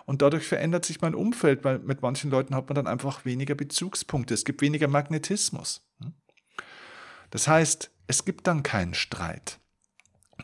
Und 0.05 0.21
dadurch 0.21 0.45
verändert 0.45 0.85
sich 0.85 1.01
mein 1.01 1.15
Umfeld, 1.15 1.63
weil 1.63 1.79
mit 1.79 2.01
manchen 2.01 2.29
Leuten 2.29 2.53
hat 2.53 2.67
man 2.67 2.75
dann 2.75 2.87
einfach 2.87 3.25
weniger 3.25 3.55
Bezugspunkte. 3.55 4.33
Es 4.33 4.45
gibt 4.45 4.61
weniger 4.61 4.87
Magnetismus. 4.87 5.81
Hm? 5.99 6.13
Das 7.31 7.47
heißt, 7.47 7.91
es 8.07 8.25
gibt 8.25 8.45
dann 8.47 8.61
keinen 8.61 8.93
Streit 8.93 9.59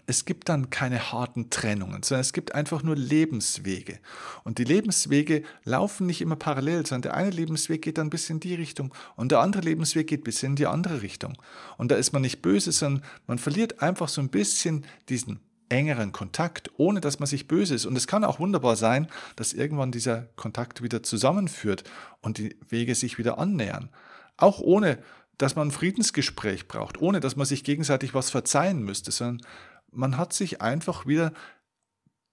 es 0.08 0.26
gibt 0.26 0.50
dann 0.50 0.70
keine 0.70 1.12
harten 1.12 1.50
Trennungen, 1.50 2.04
sondern 2.04 2.22
es 2.22 2.34
gibt 2.34 2.54
einfach 2.56 2.84
nur 2.84 2.96
Lebenswege. 2.96 4.00
Und 4.44 4.58
die 4.58 4.64
Lebenswege 4.64 5.44
laufen 5.64 6.08
nicht 6.08 6.22
immer 6.22 6.36
parallel, 6.36 6.86
sondern 6.86 7.14
der 7.14 7.14
eine 7.16 7.30
Lebensweg 7.30 7.82
geht 7.82 7.98
dann 7.98 8.10
bis 8.10 8.30
in 8.30 8.40
die 8.40 8.56
Richtung 8.56 8.94
und 9.16 9.32
der 9.32 9.40
andere 9.40 9.62
Lebensweg 9.62 10.08
geht 10.08 10.24
bis 10.24 10.44
in 10.44 10.56
die 10.56 10.68
andere 10.68 11.02
Richtung. 11.02 11.38
Und 11.78 11.92
da 11.92 11.96
ist 11.96 12.14
man 12.14 12.22
nicht 12.22 12.42
böse, 12.42 12.72
sondern 12.72 13.04
man 13.28 13.38
verliert 13.38 13.82
einfach 13.82 14.10
so 14.10 14.22
ein 14.22 14.30
bisschen 14.30 14.86
diesen 15.10 15.40
engeren 15.72 16.12
Kontakt, 16.12 16.70
ohne 16.78 17.02
dass 17.02 17.20
man 17.20 17.28
sich 17.28 17.48
böse 17.48 17.76
ist. 17.76 17.86
Und 17.86 17.96
es 17.96 18.08
kann 18.08 18.24
auch 18.24 18.40
wunderbar 18.40 18.76
sein, 18.76 19.08
dass 19.36 19.54
irgendwann 19.54 19.92
dieser 19.92 20.24
Kontakt 20.36 20.84
wieder 20.84 21.02
zusammenführt 21.02 21.84
und 22.22 22.38
die 22.38 22.56
Wege 22.70 22.94
sich 22.96 23.18
wieder 23.18 23.38
annähern. 23.38 23.90
Auch 24.38 24.60
ohne, 24.60 25.00
dass 25.38 25.56
man 25.56 25.70
ein 25.70 25.72
Friedensgespräch 25.72 26.68
braucht, 26.68 27.02
ohne 27.02 27.20
dass 27.20 27.36
man 27.36 27.46
sich 27.46 27.64
gegenseitig 27.64 28.14
was 28.14 28.30
verzeihen 28.30 28.84
müsste, 28.84 29.12
sondern 29.12 29.48
man 29.92 30.18
hat 30.18 30.34
sich 30.34 30.62
einfach 30.62 31.06
wieder 31.06 31.34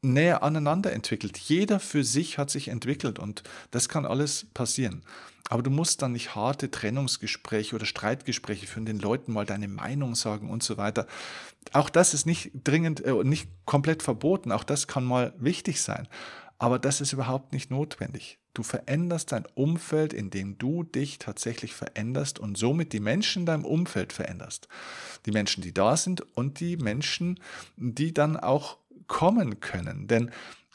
näher 0.02 0.42
aneinander 0.42 0.92
entwickelt. 0.92 1.36
Jeder 1.38 1.80
für 1.80 2.04
sich 2.04 2.38
hat 2.38 2.50
sich 2.50 2.68
entwickelt 2.68 3.18
und 3.18 3.42
das 3.70 3.88
kann 3.88 4.06
alles 4.06 4.46
passieren. 4.54 5.02
Aber 5.50 5.62
du 5.62 5.70
musst 5.70 6.02
dann 6.02 6.12
nicht 6.12 6.34
harte 6.34 6.70
Trennungsgespräche 6.70 7.74
oder 7.74 7.86
Streitgespräche 7.86 8.66
führen, 8.66 8.86
den 8.86 8.98
Leuten 8.98 9.32
mal 9.32 9.46
deine 9.46 9.66
Meinung 9.66 10.14
sagen 10.14 10.50
und 10.50 10.62
so 10.62 10.76
weiter. 10.76 11.06
Auch 11.72 11.88
das 11.90 12.14
ist 12.14 12.26
nicht 12.26 12.50
dringend, 12.64 13.04
äh, 13.04 13.12
nicht 13.24 13.48
komplett 13.64 14.02
verboten. 14.02 14.52
Auch 14.52 14.64
das 14.64 14.86
kann 14.86 15.04
mal 15.04 15.34
wichtig 15.38 15.80
sein. 15.80 16.06
Aber 16.58 16.78
das 16.78 17.00
ist 17.00 17.12
überhaupt 17.12 17.52
nicht 17.52 17.70
notwendig. 17.70 18.38
Du 18.58 18.64
veränderst 18.64 19.30
dein 19.30 19.46
Umfeld, 19.54 20.12
indem 20.12 20.58
du 20.58 20.82
dich 20.82 21.20
tatsächlich 21.20 21.74
veränderst 21.74 22.40
und 22.40 22.58
somit 22.58 22.92
die 22.92 22.98
Menschen 22.98 23.42
in 23.42 23.46
deinem 23.46 23.64
Umfeld 23.64 24.12
veränderst. 24.12 24.66
Die 25.26 25.30
Menschen, 25.30 25.62
die 25.62 25.72
da 25.72 25.96
sind 25.96 26.22
und 26.36 26.58
die 26.58 26.76
Menschen, 26.76 27.38
die 27.76 28.12
dann 28.12 28.36
auch 28.36 28.78
kommen 29.06 29.60
können. 29.60 30.08
Denn 30.08 30.32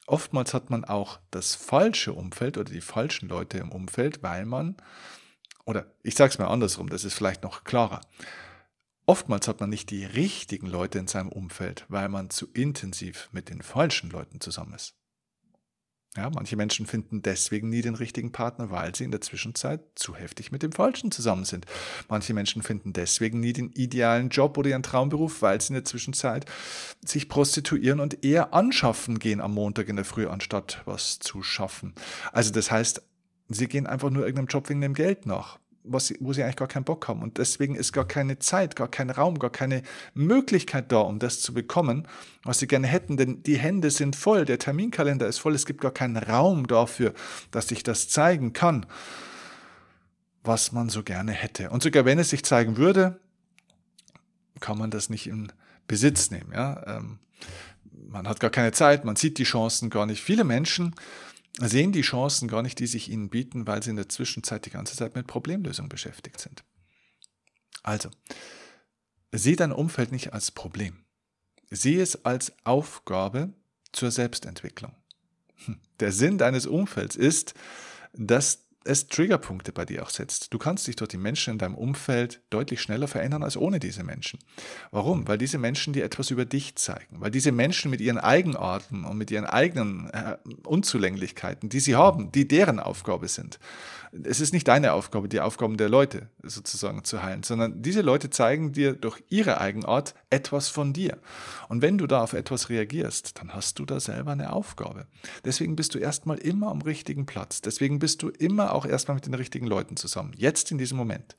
oftmals 0.07 0.53
hat 0.53 0.69
man 0.69 0.85
auch 0.85 1.19
das 1.29 1.55
falsche 1.55 2.13
Umfeld 2.13 2.57
oder 2.57 2.71
die 2.71 2.79
falschen 2.79 3.27
Leute 3.27 3.57
im 3.57 3.69
Umfeld, 3.69 4.23
weil 4.23 4.45
man, 4.45 4.77
oder 5.65 5.87
ich 6.03 6.15
sage 6.15 6.31
es 6.31 6.39
mal 6.39 6.47
andersrum, 6.47 6.87
das 6.87 7.03
ist 7.03 7.15
vielleicht 7.15 7.43
noch 7.43 7.65
klarer. 7.65 7.99
Oftmals 9.05 9.49
hat 9.49 9.59
man 9.59 9.69
nicht 9.69 9.89
die 9.89 10.05
richtigen 10.05 10.67
Leute 10.67 10.99
in 10.99 11.07
seinem 11.07 11.33
Umfeld, 11.33 11.83
weil 11.89 12.07
man 12.07 12.29
zu 12.29 12.47
intensiv 12.53 13.27
mit 13.33 13.49
den 13.49 13.61
falschen 13.61 14.09
Leuten 14.09 14.39
zusammen 14.39 14.73
ist. 14.73 14.95
Ja, 16.15 16.29
manche 16.29 16.55
Menschen 16.55 16.85
finden 16.85 17.23
deswegen 17.23 17.69
nie 17.69 17.81
den 17.81 17.95
richtigen 17.95 18.31
Partner, 18.31 18.69
weil 18.69 18.93
sie 18.93 19.03
in 19.03 19.09
der 19.09 19.21
Zwischenzeit 19.21 19.81
zu 19.95 20.15
heftig 20.15 20.51
mit 20.51 20.61
dem 20.61 20.71
Falschen 20.71 21.09
zusammen 21.09 21.43
sind. 21.43 21.65
Manche 22.07 22.35
Menschen 22.35 22.61
finden 22.61 22.93
deswegen 22.93 23.39
nie 23.39 23.51
den 23.51 23.71
idealen 23.71 24.29
Job 24.29 24.55
oder 24.59 24.69
ihren 24.69 24.83
Traumberuf, 24.83 25.41
weil 25.41 25.59
sie 25.59 25.69
in 25.69 25.75
der 25.75 25.85
Zwischenzeit 25.85 26.45
sich 27.03 27.29
prostituieren 27.29 27.99
und 27.99 28.23
eher 28.23 28.53
anschaffen 28.53 29.17
gehen 29.17 29.41
am 29.41 29.55
Montag 29.55 29.89
in 29.89 29.95
der 29.95 30.05
Früh, 30.05 30.27
anstatt 30.27 30.83
was 30.85 31.17
zu 31.17 31.41
schaffen. 31.41 31.95
Also 32.31 32.51
das 32.51 32.69
heißt, 32.69 33.01
sie 33.49 33.67
gehen 33.67 33.87
einfach 33.87 34.11
nur 34.11 34.23
irgendeinem 34.23 34.47
Job 34.47 34.69
wegen 34.69 34.81
dem 34.81 34.93
Geld 34.93 35.25
nach 35.25 35.57
was 35.83 36.13
wo 36.19 36.33
sie 36.33 36.43
eigentlich 36.43 36.55
gar 36.55 36.67
keinen 36.67 36.85
Bock 36.85 37.07
haben. 37.07 37.21
Und 37.21 37.37
deswegen 37.37 37.75
ist 37.75 37.91
gar 37.91 38.07
keine 38.07 38.39
Zeit, 38.39 38.75
gar 38.75 38.87
kein 38.87 39.09
Raum, 39.09 39.39
gar 39.39 39.49
keine 39.51 39.83
Möglichkeit 40.13 40.91
da, 40.91 40.99
um 40.99 41.19
das 41.19 41.41
zu 41.41 41.53
bekommen, 41.53 42.07
was 42.43 42.59
sie 42.59 42.67
gerne 42.67 42.87
hätten. 42.87 43.17
Denn 43.17 43.43
die 43.43 43.57
Hände 43.57 43.91
sind 43.91 44.15
voll, 44.15 44.45
der 44.45 44.59
Terminkalender 44.59 45.27
ist 45.27 45.39
voll, 45.39 45.55
es 45.55 45.65
gibt 45.65 45.81
gar 45.81 45.91
keinen 45.91 46.17
Raum 46.17 46.67
dafür, 46.67 47.13
dass 47.51 47.69
ich 47.71 47.83
das 47.83 48.09
zeigen 48.09 48.53
kann. 48.53 48.85
was 50.43 50.71
man 50.71 50.89
so 50.89 51.03
gerne 51.03 51.31
hätte. 51.31 51.69
Und 51.69 51.83
sogar 51.83 52.05
wenn 52.05 52.19
es 52.19 52.29
sich 52.29 52.43
zeigen 52.43 52.77
würde, 52.77 53.19
kann 54.59 54.77
man 54.77 54.91
das 54.91 55.09
nicht 55.09 55.27
in 55.27 55.51
Besitz 55.87 56.31
nehmen. 56.31 56.51
Ja? 56.53 56.97
Ähm, 56.97 57.19
man 58.09 58.27
hat 58.27 58.39
gar 58.39 58.49
keine 58.49 58.71
Zeit, 58.71 59.05
man 59.05 59.15
sieht 59.15 59.37
die 59.37 59.43
Chancen 59.43 59.89
gar 59.89 60.05
nicht. 60.05 60.21
Viele 60.21 60.43
Menschen 60.43 60.95
sehen 61.59 61.91
die 61.91 62.01
Chancen 62.01 62.47
gar 62.47 62.63
nicht, 62.63 62.79
die 62.79 62.87
sich 62.87 63.09
ihnen 63.09 63.29
bieten, 63.29 63.67
weil 63.67 63.83
sie 63.83 63.91
in 63.91 63.95
der 63.95 64.09
Zwischenzeit 64.09 64.65
die 64.65 64.71
ganze 64.71 64.95
Zeit 64.95 65.15
mit 65.15 65.27
Problemlösung 65.27 65.89
beschäftigt 65.89 66.39
sind. 66.39 66.63
Also, 67.83 68.09
sieh 69.31 69.55
dein 69.55 69.71
Umfeld 69.71 70.11
nicht 70.11 70.33
als 70.33 70.51
Problem. 70.51 71.05
Sieh 71.69 71.99
es 71.99 72.25
als 72.25 72.53
Aufgabe 72.65 73.53
zur 73.91 74.11
Selbstentwicklung. 74.11 74.95
Hm, 75.65 75.79
der 75.99 76.11
Sinn 76.11 76.37
deines 76.37 76.65
Umfelds 76.65 77.15
ist, 77.15 77.53
dass 78.13 78.62
es 78.85 79.07
Triggerpunkte 79.07 79.71
bei 79.71 79.85
dir 79.85 80.03
auch 80.03 80.09
setzt. 80.09 80.53
Du 80.53 80.57
kannst 80.57 80.87
dich 80.87 80.95
durch 80.95 81.09
die 81.09 81.17
Menschen 81.17 81.53
in 81.53 81.57
deinem 81.57 81.75
Umfeld 81.75 82.41
deutlich 82.49 82.81
schneller 82.81 83.07
verändern 83.07 83.43
als 83.43 83.57
ohne 83.57 83.79
diese 83.79 84.03
Menschen. 84.03 84.39
Warum? 84.91 85.27
Weil 85.27 85.37
diese 85.37 85.57
Menschen 85.57 85.93
dir 85.93 86.03
etwas 86.03 86.31
über 86.31 86.45
dich 86.45 86.75
zeigen. 86.75 87.19
Weil 87.19 87.31
diese 87.31 87.51
Menschen 87.51 87.91
mit 87.91 88.01
ihren 88.01 88.17
Eigenarten 88.17 89.05
und 89.05 89.17
mit 89.17 89.31
ihren 89.31 89.45
eigenen 89.45 90.09
äh, 90.09 90.37
Unzulänglichkeiten, 90.65 91.69
die 91.69 91.79
sie 91.79 91.95
haben, 91.95 92.31
die 92.31 92.47
deren 92.47 92.79
Aufgabe 92.79 93.27
sind. 93.27 93.59
Es 94.23 94.39
ist 94.39 94.53
nicht 94.53 94.67
deine 94.67 94.93
Aufgabe, 94.93 95.27
die 95.27 95.39
Aufgaben 95.39 95.75
der 95.75 95.89
Leute 95.89 96.29
sozusagen 96.43 97.03
zu 97.03 97.23
heilen, 97.23 97.41
sondern 97.41 97.81
diese 97.81 98.01
Leute 98.01 98.29
zeigen 98.29 98.71
dir 98.71 98.93
durch 98.93 99.23
ihre 99.29 99.59
Eigenart 99.59 100.13
etwas 100.29 100.69
von 100.69 100.93
dir. 100.93 101.17
Und 101.67 101.81
wenn 101.81 101.97
du 101.97 102.05
da 102.05 102.21
auf 102.21 102.33
etwas 102.33 102.69
reagierst, 102.69 103.39
dann 103.39 103.53
hast 103.53 103.79
du 103.79 103.85
da 103.85 103.99
selber 103.99 104.31
eine 104.31 104.53
Aufgabe. 104.53 105.07
Deswegen 105.45 105.75
bist 105.75 105.95
du 105.95 105.99
erstmal 105.99 106.37
immer 106.37 106.69
am 106.69 106.81
richtigen 106.81 107.25
Platz. 107.25 107.61
Deswegen 107.61 107.97
bist 107.97 108.21
du 108.21 108.29
immer 108.29 108.72
auch 108.73 108.85
erstmal 108.85 109.15
mit 109.15 109.25
den 109.25 109.33
richtigen 109.33 109.67
Leuten 109.67 109.97
zusammen. 109.97 110.33
Jetzt 110.35 110.71
in 110.71 110.77
diesem 110.77 110.97
Moment. 110.97 111.37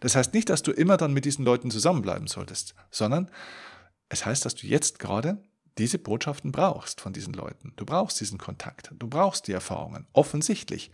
Das 0.00 0.14
heißt 0.14 0.34
nicht, 0.34 0.48
dass 0.50 0.62
du 0.62 0.70
immer 0.70 0.96
dann 0.96 1.12
mit 1.12 1.24
diesen 1.24 1.44
Leuten 1.44 1.70
zusammenbleiben 1.70 2.28
solltest, 2.28 2.74
sondern 2.90 3.30
es 4.08 4.24
heißt, 4.24 4.44
dass 4.44 4.54
du 4.54 4.66
jetzt 4.66 4.98
gerade 4.98 5.42
diese 5.78 5.98
Botschaften 5.98 6.52
brauchst 6.52 7.00
von 7.00 7.12
diesen 7.12 7.34
Leuten. 7.34 7.72
Du 7.76 7.84
brauchst 7.84 8.20
diesen 8.20 8.38
Kontakt, 8.38 8.92
du 8.96 9.08
brauchst 9.08 9.48
die 9.48 9.52
Erfahrungen, 9.52 10.06
offensichtlich, 10.12 10.92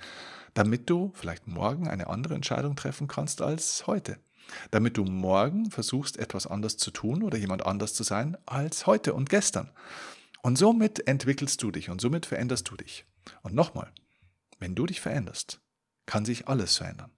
damit 0.55 0.89
du 0.89 1.13
vielleicht 1.15 1.47
morgen 1.47 1.89
eine 1.89 2.09
andere 2.09 2.35
Entscheidung 2.35 2.77
treffen 2.77 3.07
kannst 3.07 3.43
als 3.43 3.87
heute. 3.87 4.19
Damit 4.71 4.97
du 4.97 5.05
morgen 5.05 5.71
versuchst, 5.71 6.19
etwas 6.19 6.47
anders 6.47 6.77
zu 6.77 6.91
tun 6.91 7.23
oder 7.23 7.39
jemand 7.39 7.67
anders 7.67 7.95
zu 7.95 8.03
sein 8.03 8.37
als 8.47 8.87
heute 8.87 9.15
und 9.15 9.29
gestern. 9.29 9.71
Und 10.43 10.57
somit 10.57 11.07
entwickelst 11.07 11.63
du 11.63 11.71
dich 11.71 11.91
und 11.91 12.01
somit 12.01 12.27
veränderst 12.27 12.69
du 12.71 12.77
dich. 12.77 13.05
Und 13.43 13.55
nochmal, 13.55 13.93
wenn 14.59 14.75
du 14.75 14.87
dich 14.87 15.01
veränderst, 15.01 15.61
kann 16.11 16.25
sich 16.25 16.49
alles 16.49 16.77
verändern. 16.77 17.13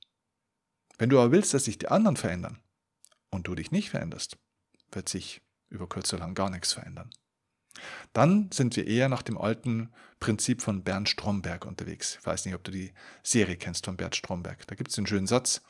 Wenn 0.99 1.09
du 1.09 1.19
aber 1.19 1.33
willst, 1.33 1.55
dass 1.55 1.65
sich 1.65 1.79
die 1.79 1.89
anderen 1.89 2.19
verändern 2.19 2.61
und 3.31 3.47
du 3.47 3.55
dich 3.55 3.71
nicht 3.71 3.89
veränderst, 3.89 4.37
wird 4.91 5.09
sich 5.09 5.41
über 5.71 5.89
kurz 5.89 6.13
oder 6.13 6.21
lang 6.21 6.35
gar 6.35 6.51
nichts 6.51 6.75
verändern. 6.75 7.09
Dann 8.13 8.53
sind 8.53 8.77
wir 8.77 8.87
eher 8.87 9.09
nach 9.09 9.23
dem 9.23 9.39
alten 9.39 9.91
Prinzip 10.21 10.61
von 10.61 10.85
Bernd 10.85 11.09
Stromberg 11.09 11.65
unterwegs. 11.65 12.19
Ich 12.21 12.27
weiß 12.27 12.45
nicht, 12.45 12.55
ob 12.55 12.65
du 12.65 12.71
die 12.71 12.93
Serie 13.23 13.57
kennst 13.57 13.87
von 13.87 13.97
Bernd 13.97 14.15
Stromberg. 14.15 14.67
Da 14.67 14.75
gibt 14.75 14.91
es 14.91 14.97
den 14.97 15.07
schönen 15.07 15.27
Satz, 15.27 15.63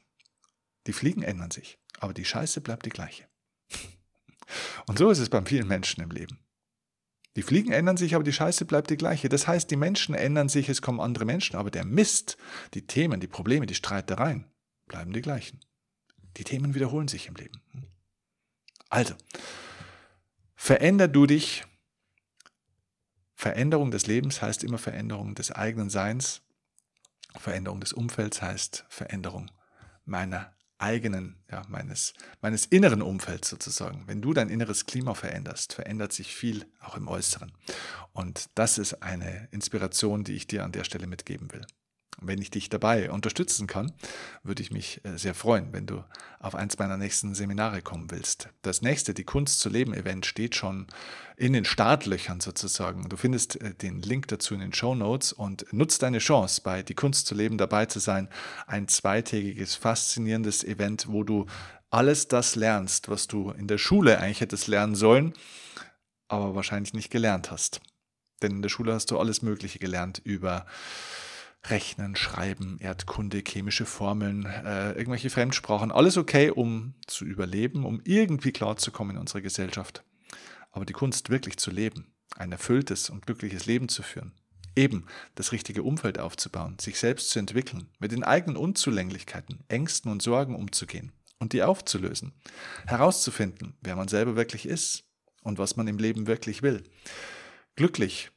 die 0.89 0.93
Fliegen 0.93 1.23
ändern 1.23 1.53
sich, 1.53 1.79
aber 2.01 2.15
die 2.15 2.25
Scheiße 2.25 2.61
bleibt 2.61 2.87
die 2.87 2.91
gleiche. 2.91 3.29
Und 4.89 4.99
so 4.99 5.09
ist 5.11 5.21
es 5.21 5.31
bei 5.31 5.41
vielen 5.45 5.69
Menschen 5.69 6.03
im 6.03 6.11
Leben. 6.11 6.41
Die 7.37 7.43
Fliegen 7.43 7.73
ändern 7.73 7.97
sich, 7.97 8.15
aber 8.15 8.25
die 8.25 8.33
Scheiße 8.33 8.67
bleibt 8.67 8.91
die 8.91 8.97
gleiche. 8.97 9.29
Das 9.29 9.47
heißt, 9.47 9.71
die 9.71 9.77
Menschen 9.77 10.15
ändern 10.15 10.49
sich, 10.49 10.69
es 10.69 10.83
kommen 10.83 11.01
andere 11.01 11.25
Menschen, 11.25 11.57
aber 11.57 11.71
der 11.71 11.85
Mist, 11.85 12.37
die 12.75 12.87
Themen, 12.87 13.21
die 13.21 13.27
Probleme, 13.27 13.67
die 13.67 13.75
Streitereien 13.75 14.47
bleiben 14.87 15.13
die 15.13 15.23
gleichen. 15.23 15.61
Die 16.37 16.45
Themen 16.45 16.75
wiederholen 16.75 17.09
sich 17.09 17.29
im 17.29 17.35
Leben. 17.35 17.63
Also, 18.91 19.15
veränder 20.55 21.09
du 21.09 21.27
dich. 21.27 21.65
Veränderung 23.35 23.91
des 23.91 24.07
Lebens 24.07 24.43
heißt 24.43 24.63
immer 24.63 24.79
Veränderung 24.79 25.35
des 25.35 25.51
eigenen 25.51 25.91
Seins. 25.91 26.43
Veränderung 27.37 27.81
des 27.81 27.93
Umfelds 27.93 28.43
heißt 28.43 28.85
Veränderung 28.89 29.51
meiner 30.05 30.55
eigenen, 30.83 31.37
ja, 31.51 31.63
meines, 31.69 32.15
meines 32.41 32.67
inneren 32.67 33.03
Umfelds 33.03 33.49
sozusagen. 33.49 34.05
Wenn 34.07 34.21
du 34.21 34.35
dein 34.35 34.51
inneres 34.51 34.87
Klima 34.87 35.15
veränderst, 35.15 35.73
verändert 35.73 36.13
sich 36.13 36.35
viel 36.35 36.67
auch 36.81 36.97
im 36.97 37.09
Äußeren. 37.09 37.53
Und 38.13 38.51
das 38.57 38.79
ist 38.79 39.03
eine 39.03 39.49
Inspiration, 39.53 40.25
die 40.25 40.35
ich 40.35 40.47
dir 40.47 40.65
an 40.65 40.73
der 40.73 40.85
Stelle 40.85 41.07
mitgeben 41.07 41.53
will. 41.53 41.65
Wenn 42.21 42.41
ich 42.41 42.51
dich 42.51 42.69
dabei 42.69 43.11
unterstützen 43.11 43.67
kann, 43.67 43.93
würde 44.43 44.63
ich 44.63 44.71
mich 44.71 45.01
äh, 45.05 45.17
sehr 45.17 45.35
freuen, 45.35 45.73
wenn 45.73 45.87
du 45.87 46.05
auf 46.39 46.55
eins 46.55 46.79
meiner 46.79 46.97
nächsten 46.97 47.35
Seminare 47.35 47.83
kommen 47.83 48.11
willst. 48.11 48.49
Das 48.63 48.83
nächste, 48.83 49.15
die 49.15 49.25
Kunst 49.25 49.61
zu 49.61 49.69
leben 49.69 49.95
Event, 49.95 50.27
steht 50.27 50.55
schon 50.55 50.87
in 51.37 51.53
den 51.53 51.65
Startlöchern 51.65 52.41
sozusagen. 52.41 53.09
Du 53.09 53.17
findest 53.17 53.61
äh, 53.61 53.75
den 53.75 54.03
Link 54.03 54.29
dazu 54.29 54.55
in 54.55 54.61
den 54.61 54.73
Show 54.73 54.95
Notes 54.95 55.33
und 55.33 55.73
nutzt 55.73 56.03
deine 56.03 56.19
Chance, 56.19 56.61
bei 56.63 56.83
die 56.83 56.95
Kunst 56.95 57.27
zu 57.27 57.35
leben 57.35 57.59
dabei 57.59 57.87
zu 57.87 57.99
sein. 57.99 58.29
Ein 58.67 58.89
zweitägiges, 58.89 59.75
faszinierendes 59.75 60.65
Event, 60.65 61.07
wo 61.09 61.25
du 61.25 61.47
alles 61.91 62.29
das 62.29 62.57
lernst, 62.57 63.09
was 63.09 63.27
du 63.27 63.51
in 63.51 63.69
der 63.69 63.79
Schule 63.79 64.19
eigentlich 64.19 64.41
hättest 64.41 64.67
lernen 64.67 64.95
sollen, 64.95 65.35
aber 66.29 66.55
wahrscheinlich 66.55 66.95
nicht 66.95 67.11
gelernt 67.11 67.51
hast. 67.51 67.81
Denn 68.43 68.53
in 68.53 68.63
der 68.63 68.71
Schule 68.71 68.95
hast 68.95 69.11
du 69.11 69.19
alles 69.19 69.43
Mögliche 69.43 69.79
gelernt 69.79 70.21
über 70.25 70.67
Rechnen, 71.67 72.17
Schreiben, 72.17 72.79
Erdkunde, 72.81 73.43
chemische 73.47 73.87
Formeln, 73.87 74.47
äh, 74.47 74.93
irgendwelche 74.93 75.31
Fremdsprachen, 75.31 75.93
alles 75.93 76.17
okay, 76.17 76.51
um 76.51 76.95
zu 77.07 77.25
überleben, 77.25 77.85
um 77.85 78.01
irgendwie 78.05 78.53
klarzukommen 78.53 79.15
in 79.15 79.21
unserer 79.21 79.43
Gesellschaft. 79.43 80.03
Aber 80.73 80.85
die 80.85 80.93
Kunst 80.93 81.31
wirklich 81.31 81.59
zu 81.59 81.71
leben, 81.71 82.13
ein 82.37 82.51
erfülltes 82.51 83.11
und 83.11 83.27
glückliches 83.27 83.67
Leben 83.67 83.89
zu 83.89 84.03
führen, 84.03 84.33
eben 84.75 85.07
das 85.37 85.53
richtige 85.53 85.85
Umfeld 85.85 86.19
aufzubauen, 86.19 86.79
sich 86.81 86.99
selbst 86.99 87.31
zu 87.31 87.39
entwickeln, 87.39 87.89
mit 88.01 88.11
den 88.11 88.25
eigenen 88.25 88.57
Unzulänglichkeiten, 88.57 89.61
Ängsten 89.69 90.11
und 90.11 90.21
Sorgen 90.21 90.57
umzugehen 90.57 91.13
und 91.39 91.53
die 91.53 91.63
aufzulösen, 91.63 92.33
herauszufinden, 92.87 93.77
wer 93.83 93.95
man 93.95 94.09
selber 94.09 94.35
wirklich 94.35 94.67
ist 94.67 95.05
und 95.43 95.59
was 95.59 95.77
man 95.77 95.87
im 95.87 95.99
Leben 95.99 96.27
wirklich 96.27 96.63
will, 96.63 96.83
glücklich 97.77 98.31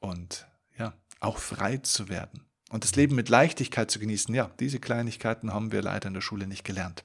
und 0.00 0.46
ja, 0.78 0.92
auch 1.20 1.38
frei 1.38 1.78
zu 1.78 2.10
werden 2.10 2.45
und 2.70 2.84
das 2.84 2.96
Leben 2.96 3.14
mit 3.14 3.28
Leichtigkeit 3.28 3.90
zu 3.90 3.98
genießen, 3.98 4.34
ja, 4.34 4.50
diese 4.58 4.80
Kleinigkeiten 4.80 5.52
haben 5.52 5.72
wir 5.72 5.82
leider 5.82 6.08
in 6.08 6.14
der 6.14 6.20
Schule 6.20 6.46
nicht 6.46 6.64
gelernt. 6.64 7.04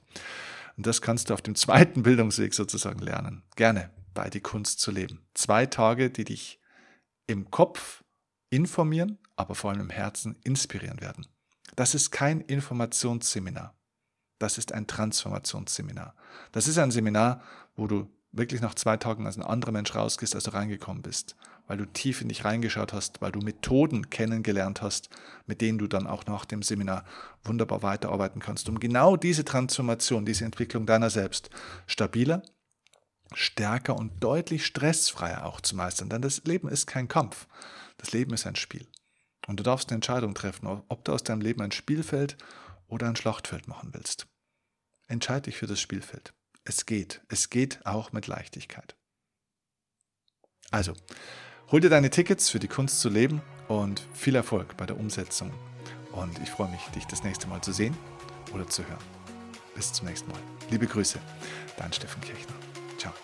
Und 0.76 0.86
das 0.86 1.02
kannst 1.02 1.30
du 1.30 1.34
auf 1.34 1.42
dem 1.42 1.54
zweiten 1.56 2.02
Bildungsweg 2.02 2.54
sozusagen 2.54 3.00
lernen. 3.00 3.42
Gerne 3.56 3.90
bei 4.14 4.28
die 4.28 4.40
Kunst 4.40 4.80
zu 4.80 4.90
leben. 4.90 5.24
Zwei 5.34 5.66
Tage, 5.66 6.10
die 6.10 6.24
dich 6.24 6.60
im 7.26 7.50
Kopf 7.50 8.04
informieren, 8.50 9.18
aber 9.36 9.54
vor 9.54 9.70
allem 9.70 9.80
im 9.80 9.90
Herzen 9.90 10.36
inspirieren 10.44 11.00
werden. 11.00 11.26
Das 11.76 11.94
ist 11.94 12.10
kein 12.10 12.40
Informationsseminar. 12.40 13.74
Das 14.38 14.58
ist 14.58 14.72
ein 14.72 14.86
Transformationsseminar. 14.86 16.14
Das 16.50 16.66
ist 16.66 16.76
ein 16.76 16.90
Seminar, 16.90 17.42
wo 17.76 17.86
du 17.86 18.10
wirklich 18.32 18.60
nach 18.60 18.74
zwei 18.74 18.96
Tagen 18.96 19.26
als 19.26 19.36
ein 19.36 19.42
anderer 19.42 19.72
Mensch 19.72 19.94
rausgehst, 19.94 20.34
als 20.34 20.44
du 20.44 20.52
reingekommen 20.52 21.02
bist 21.02 21.36
weil 21.66 21.78
du 21.78 21.86
tief 21.86 22.20
in 22.20 22.28
dich 22.28 22.44
reingeschaut 22.44 22.92
hast, 22.92 23.20
weil 23.20 23.32
du 23.32 23.40
Methoden 23.40 24.10
kennengelernt 24.10 24.82
hast, 24.82 25.08
mit 25.46 25.60
denen 25.60 25.78
du 25.78 25.86
dann 25.86 26.06
auch 26.06 26.26
nach 26.26 26.44
dem 26.44 26.62
Seminar 26.62 27.04
wunderbar 27.44 27.82
weiterarbeiten 27.82 28.40
kannst, 28.40 28.68
um 28.68 28.80
genau 28.80 29.16
diese 29.16 29.44
Transformation, 29.44 30.24
diese 30.24 30.44
Entwicklung 30.44 30.86
deiner 30.86 31.10
selbst 31.10 31.50
stabiler, 31.86 32.42
stärker 33.34 33.96
und 33.96 34.22
deutlich 34.22 34.66
stressfreier 34.66 35.46
auch 35.46 35.60
zu 35.60 35.76
meistern. 35.76 36.08
Denn 36.08 36.22
das 36.22 36.44
Leben 36.44 36.68
ist 36.68 36.86
kein 36.86 37.08
Kampf, 37.08 37.46
das 37.96 38.12
Leben 38.12 38.34
ist 38.34 38.46
ein 38.46 38.56
Spiel. 38.56 38.86
Und 39.46 39.58
du 39.58 39.62
darfst 39.62 39.88
eine 39.88 39.96
Entscheidung 39.96 40.34
treffen, 40.34 40.66
ob 40.66 41.04
du 41.04 41.12
aus 41.12 41.24
deinem 41.24 41.40
Leben 41.40 41.62
ein 41.62 41.72
Spielfeld 41.72 42.36
oder 42.86 43.08
ein 43.08 43.16
Schlachtfeld 43.16 43.66
machen 43.66 43.90
willst. 43.92 44.26
Entscheide 45.08 45.42
dich 45.42 45.56
für 45.56 45.66
das 45.66 45.80
Spielfeld. 45.80 46.32
Es 46.64 46.86
geht. 46.86 47.22
Es 47.28 47.50
geht 47.50 47.84
auch 47.84 48.12
mit 48.12 48.28
Leichtigkeit. 48.28 48.94
Also, 50.70 50.94
Hol 51.72 51.80
dir 51.80 51.88
deine 51.88 52.10
Tickets 52.10 52.50
für 52.50 52.58
die 52.58 52.68
Kunst 52.68 53.00
zu 53.00 53.08
leben 53.08 53.40
und 53.66 54.06
viel 54.12 54.34
Erfolg 54.34 54.76
bei 54.76 54.84
der 54.84 54.98
Umsetzung. 54.98 55.50
Und 56.12 56.38
ich 56.42 56.50
freue 56.50 56.68
mich, 56.68 56.82
dich 56.94 57.06
das 57.06 57.24
nächste 57.24 57.48
Mal 57.48 57.62
zu 57.62 57.72
sehen 57.72 57.96
oder 58.52 58.68
zu 58.68 58.86
hören. 58.86 59.00
Bis 59.74 59.90
zum 59.90 60.06
nächsten 60.06 60.30
Mal. 60.30 60.40
Liebe 60.68 60.86
Grüße, 60.86 61.18
dein 61.78 61.90
Steffen 61.90 62.20
Kirchner. 62.20 62.54
Ciao. 62.98 63.14